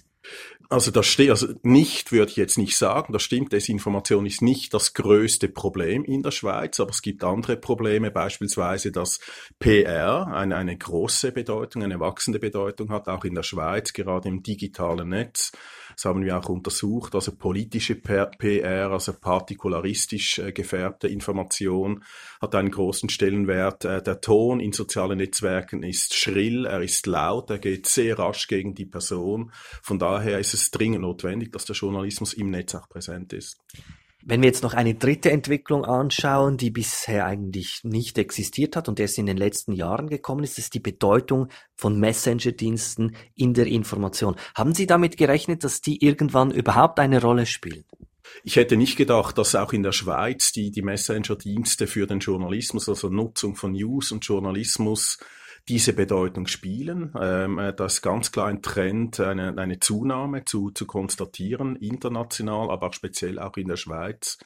Also 0.69 0.89
das 0.89 1.05
steht, 1.05 1.29
also 1.29 1.47
nicht 1.61 2.11
würde 2.11 2.31
ich 2.31 2.37
jetzt 2.37 2.57
nicht 2.57 2.75
sagen, 2.75 3.13
das 3.13 3.21
stimmt, 3.21 3.53
Desinformation 3.53 4.25
ist 4.25 4.41
nicht 4.41 4.73
das 4.73 4.95
größte 4.95 5.47
Problem 5.47 6.03
in 6.03 6.23
der 6.23 6.31
Schweiz, 6.31 6.79
aber 6.79 6.89
es 6.89 7.03
gibt 7.03 7.23
andere 7.23 7.55
Probleme, 7.55 8.09
beispielsweise 8.09 8.91
dass 8.91 9.19
PR 9.59 10.25
eine, 10.27 10.55
eine 10.55 10.75
große 10.75 11.31
Bedeutung, 11.31 11.83
eine 11.83 11.99
wachsende 11.99 12.39
Bedeutung 12.39 12.89
hat, 12.89 13.07
auch 13.07 13.25
in 13.25 13.35
der 13.35 13.43
Schweiz, 13.43 13.93
gerade 13.93 14.27
im 14.27 14.41
digitalen 14.41 15.09
Netz. 15.09 15.51
Das 15.95 16.05
haben 16.05 16.25
wir 16.25 16.37
auch 16.37 16.49
untersucht. 16.49 17.15
Also 17.15 17.35
politische 17.35 17.95
PR, 17.95 18.91
also 18.91 19.13
partikularistisch 19.13 20.39
äh, 20.39 20.51
gefärbte 20.51 21.07
Information 21.07 22.03
hat 22.41 22.53
einen 22.55 22.71
großen 22.71 23.09
Stellenwert. 23.09 23.85
Äh, 23.85 24.03
der 24.03 24.19
Ton 24.19 24.59
in 24.59 24.73
sozialen 24.73 25.17
Netzwerken 25.17 25.83
ist 25.83 26.13
schrill, 26.13 26.65
er 26.65 26.81
ist 26.81 27.07
laut, 27.07 27.49
er 27.49 27.59
geht 27.59 27.87
sehr 27.87 28.19
rasch 28.19 28.47
gegen 28.47 28.75
die 28.75 28.85
Person. 28.85 29.51
Von 29.81 29.97
daher 29.97 30.39
ist 30.39 30.53
es 30.53 30.69
dringend 30.69 31.01
notwendig, 31.01 31.51
dass 31.51 31.65
der 31.65 31.75
Journalismus 31.75 32.33
im 32.33 32.49
Netz 32.49 32.75
auch 32.75 32.89
präsent 32.89 33.31
ist. 33.31 33.57
Wenn 34.27 34.41
wir 34.41 34.47
jetzt 34.47 34.63
noch 34.63 34.73
eine 34.73 34.95
dritte 34.95 35.29
Entwicklung 35.29 35.85
anschauen, 35.85 36.57
die 36.57 36.71
bisher 36.71 37.27
eigentlich 37.27 37.81
nicht 37.83 38.17
existiert 38.17 38.75
hat 38.75 38.89
und 38.89 38.99
erst 38.99 39.19
in 39.19 39.27
den 39.27 39.37
letzten 39.37 39.71
Jahren 39.71 40.09
gekommen 40.09 40.43
ist, 40.43 40.57
ist 40.57 40.73
die 40.73 40.79
Bedeutung 40.79 41.49
von 41.75 41.99
Messenger-Diensten 41.99 43.15
in 43.35 43.53
der 43.53 43.67
Information. 43.67 44.35
Haben 44.55 44.73
Sie 44.73 44.87
damit 44.87 45.17
gerechnet, 45.17 45.63
dass 45.63 45.81
die 45.81 46.03
irgendwann 46.03 46.49
überhaupt 46.49 46.99
eine 46.99 47.21
Rolle 47.21 47.45
spielen? 47.45 47.85
Ich 48.43 48.55
hätte 48.55 48.77
nicht 48.77 48.95
gedacht, 48.95 49.37
dass 49.37 49.53
auch 49.53 49.73
in 49.73 49.83
der 49.83 49.91
Schweiz 49.91 50.51
die, 50.51 50.71
die 50.71 50.81
Messenger-Dienste 50.81 51.85
für 51.85 52.07
den 52.07 52.17
Journalismus, 52.17 52.89
also 52.89 53.09
Nutzung 53.09 53.55
von 53.55 53.73
News 53.73 54.11
und 54.11 54.25
Journalismus, 54.25 55.19
diese 55.67 55.93
Bedeutung 55.93 56.47
spielen. 56.47 57.13
Ähm, 57.19 57.57
äh, 57.57 57.73
da 57.73 57.85
ist 57.85 58.01
ganz 58.01 58.31
klar 58.31 58.47
ein 58.47 58.61
Trend, 58.61 59.19
eine, 59.19 59.57
eine 59.57 59.79
Zunahme 59.79 60.45
zu, 60.45 60.71
zu 60.71 60.85
konstatieren, 60.85 61.75
international, 61.75 62.69
aber 62.69 62.87
auch 62.87 62.93
speziell 62.93 63.39
auch 63.39 63.57
in 63.57 63.67
der 63.67 63.77
Schweiz. 63.77 64.37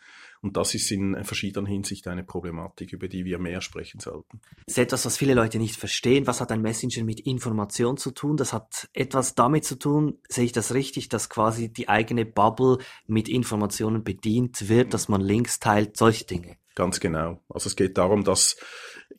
Und 0.42 0.56
das 0.56 0.74
ist 0.74 0.90
in 0.92 1.22
verschiedenen 1.26 1.66
Hinsicht 1.66 2.08
eine 2.08 2.24
Problematik, 2.24 2.94
über 2.94 3.10
die 3.10 3.26
wir 3.26 3.40
mehr 3.40 3.60
sprechen 3.60 4.00
sollten. 4.00 4.40
Das 4.66 4.76
ist 4.76 4.78
etwas, 4.78 5.06
was 5.06 5.18
viele 5.18 5.34
Leute 5.34 5.58
nicht 5.58 5.76
verstehen. 5.76 6.28
Was 6.28 6.40
hat 6.40 6.52
ein 6.52 6.62
Messenger 6.62 7.04
mit 7.04 7.20
Information 7.20 7.98
zu 7.98 8.12
tun? 8.12 8.38
Das 8.38 8.54
hat 8.54 8.88
etwas 8.94 9.36
damit 9.36 9.66
zu 9.66 9.76
tun, 9.76 10.20
sehe 10.30 10.46
ich 10.46 10.54
das 10.54 10.74
richtig, 10.74 11.10
dass 11.10 11.30
quasi 11.30 11.74
die 11.74 11.90
eigene 11.90 12.26
Bubble 12.26 12.78
mit 13.06 13.28
Informationen 13.28 14.06
bedient 14.06 14.70
wird, 14.70 14.94
dass 14.94 15.10
man 15.10 15.20
Links 15.20 15.60
teilt, 15.60 15.98
solche 15.98 16.26
Dinge. 16.26 16.56
Ganz 16.74 17.02
genau. 17.02 17.42
Also 17.50 17.68
es 17.68 17.76
geht 17.76 17.98
darum, 17.98 18.24
dass 18.24 18.56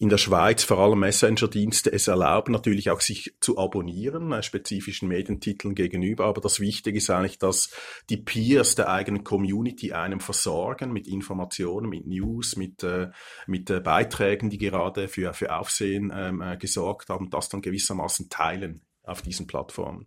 in 0.01 0.09
der 0.09 0.17
Schweiz 0.17 0.65
vor 0.65 0.79
allem 0.79 1.01
Messenger-Dienste 1.01 1.93
es 1.93 2.09
erlauben, 2.09 2.53
natürlich 2.53 2.89
auch 2.89 3.03
sich 3.03 3.35
zu 3.39 3.59
abonnieren, 3.59 4.33
äh, 4.33 4.43
spezifischen 4.43 5.09
Medientiteln 5.09 5.75
gegenüber. 5.75 6.25
Aber 6.25 6.41
das 6.41 6.59
Wichtige 6.59 6.97
ist 6.97 7.11
eigentlich, 7.11 7.39
dass 7.39 7.71
die 8.09 8.17
Peers 8.17 8.75
der 8.75 8.89
eigenen 8.89 9.25
Community 9.25 9.93
einem 9.93 10.21
versorgen 10.21 10.91
mit 10.91 11.07
Informationen, 11.07 11.91
mit 11.91 12.07
News, 12.07 12.57
mit, 12.57 12.83
äh, 12.83 13.11
mit 13.47 13.69
äh, 13.69 13.81
Beiträgen, 13.81 14.49
die 14.49 14.57
gerade 14.57 15.07
für, 15.07 15.35
für 15.35 15.55
Aufsehen 15.55 16.11
ähm, 16.17 16.41
äh, 16.41 16.57
gesorgt 16.57 17.11
haben, 17.11 17.29
das 17.29 17.51
dann 17.51 17.61
gewissermaßen 17.61 18.31
teilen 18.31 18.81
auf 19.05 19.23
diesen 19.23 19.47
Plattformen. 19.47 20.07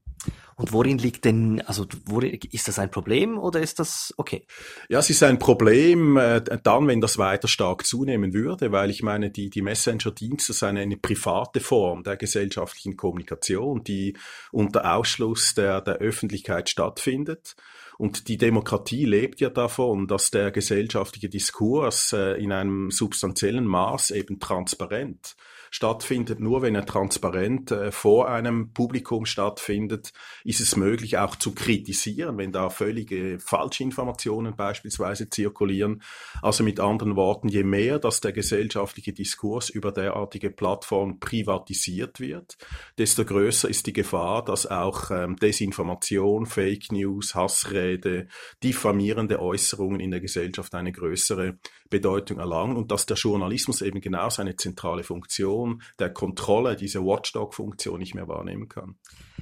Und 0.55 0.71
worin 0.71 0.97
liegt 0.97 1.25
denn, 1.25 1.61
also 1.61 1.85
worin, 2.05 2.39
ist 2.51 2.67
das 2.67 2.79
ein 2.79 2.91
Problem 2.91 3.37
oder 3.37 3.59
ist 3.59 3.79
das 3.79 4.13
okay? 4.17 4.45
Ja, 4.87 4.99
es 4.99 5.09
ist 5.09 5.23
ein 5.23 5.39
Problem 5.39 6.15
äh, 6.15 6.41
dann, 6.41 6.87
wenn 6.87 7.01
das 7.01 7.17
weiter 7.17 7.47
stark 7.47 7.85
zunehmen 7.85 8.33
würde, 8.33 8.71
weil 8.71 8.89
ich 8.89 9.03
meine, 9.03 9.31
die, 9.31 9.49
die 9.49 9.61
Messenger-Dienste 9.61 10.53
sind 10.53 10.77
eine 10.77 10.97
private 10.97 11.59
Form 11.59 12.03
der 12.03 12.17
gesellschaftlichen 12.17 12.95
Kommunikation, 12.95 13.83
die 13.83 14.15
unter 14.51 14.95
Ausschluss 14.95 15.55
der, 15.55 15.81
der 15.81 15.95
Öffentlichkeit 15.95 16.69
stattfindet. 16.69 17.55
Und 17.97 18.27
die 18.27 18.37
Demokratie 18.37 19.05
lebt 19.05 19.39
ja 19.39 19.49
davon, 19.49 20.07
dass 20.07 20.31
der 20.31 20.51
gesellschaftliche 20.51 21.29
Diskurs 21.29 22.13
äh, 22.13 22.41
in 22.41 22.51
einem 22.51 22.91
substanziellen 22.91 23.65
Maß 23.65 24.11
eben 24.11 24.39
transparent 24.39 25.35
stattfindet. 25.73 26.39
Nur 26.39 26.61
wenn 26.61 26.75
er 26.75 26.85
transparent 26.85 27.71
äh, 27.71 27.91
vor 27.91 28.29
einem 28.29 28.73
Publikum 28.73 29.25
stattfindet, 29.25 30.13
ist 30.43 30.61
es 30.61 30.75
möglich 30.75 31.17
auch 31.17 31.35
zu 31.35 31.55
kritisieren, 31.55 32.37
wenn 32.37 32.51
da 32.51 32.69
völlige 32.69 33.39
Falschinformationen 33.39 34.55
beispielsweise 34.55 35.31
zirkulieren. 35.31 36.03
Also 36.43 36.63
mit 36.63 36.79
anderen 36.79 37.15
Worten, 37.15 37.47
je 37.47 37.63
mehr, 37.63 37.97
dass 37.97 38.21
der 38.21 38.33
gesellschaftliche 38.33 39.13
Diskurs 39.13 39.71
über 39.71 39.91
derartige 39.91 40.51
Plattformen 40.51 41.19
privatisiert 41.19 42.19
wird, 42.19 42.55
desto 42.99 43.25
größer 43.25 43.67
ist 43.67 43.87
die 43.87 43.93
Gefahr, 43.93 44.45
dass 44.45 44.67
auch 44.67 45.09
ähm, 45.09 45.37
Desinformation, 45.37 46.45
Fake 46.45 46.91
News, 46.91 47.33
Hassrede, 47.33 48.27
diffamierende 48.61 49.41
Äußerungen 49.41 49.99
in 49.99 50.11
der 50.11 50.21
Gesellschaft 50.21 50.75
eine 50.75 50.91
größere 50.91 51.57
Bedeutung 51.93 52.39
erlangen 52.39 52.75
und 52.75 52.91
dass 52.91 53.05
der 53.05 53.15
Journalismus 53.15 53.83
eben 53.83 54.01
genau 54.01 54.27
seine 54.29 54.55
zentrale 54.55 55.03
Funktion 55.03 55.83
der 55.99 56.09
Kontrolle, 56.11 56.75
diese 56.75 57.05
Watchdog-Funktion 57.05 57.99
nicht 57.99 58.15
mehr 58.15 58.27
wahrnehmen 58.27 58.67
kann. 58.67 58.95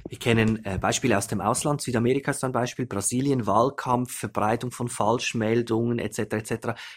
Wir 0.06 0.18
kennen 0.18 0.62
äh, 0.66 0.78
Beispiele 0.78 1.16
aus 1.16 1.28
dem 1.28 1.40
Ausland. 1.40 1.80
Südamerika 1.80 2.30
ist 2.30 2.44
ein 2.44 2.52
Beispiel, 2.52 2.84
Brasilien, 2.84 3.46
Wahlkampf, 3.46 4.12
Verbreitung 4.12 4.70
von 4.70 4.88
Falschmeldungen 4.88 5.98
etc. 5.98 6.18
etc. 6.18 6.52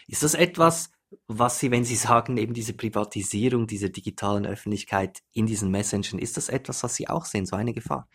Ist 0.06 0.22
das 0.22 0.34
etwas, 0.34 0.90
was 1.26 1.58
Sie, 1.58 1.70
wenn 1.70 1.84
Sie 1.84 1.96
sagen, 1.96 2.36
eben 2.36 2.52
diese 2.52 2.74
Privatisierung 2.74 3.66
dieser 3.66 3.88
digitalen 3.88 4.44
Öffentlichkeit 4.44 5.22
in 5.32 5.46
diesen 5.46 5.70
Messengern, 5.70 6.18
ist 6.18 6.36
das 6.36 6.50
etwas, 6.50 6.82
was 6.82 6.94
Sie 6.94 7.08
auch 7.08 7.24
sehen, 7.24 7.46
so 7.46 7.56
eine 7.56 7.72
Gefahr? 7.72 8.08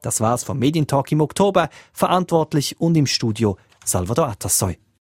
Das 0.03 0.21
war's 0.21 0.45
vom 0.45 0.59
Medientalk 0.59 1.11
im 1.13 1.23
Oktober, 1.23 1.71
verantwortlich 1.93 2.79
und 2.81 2.95
im 2.97 3.07
Studio 3.07 3.57
Salvador 3.85 4.29
Atassoy. 4.29 4.83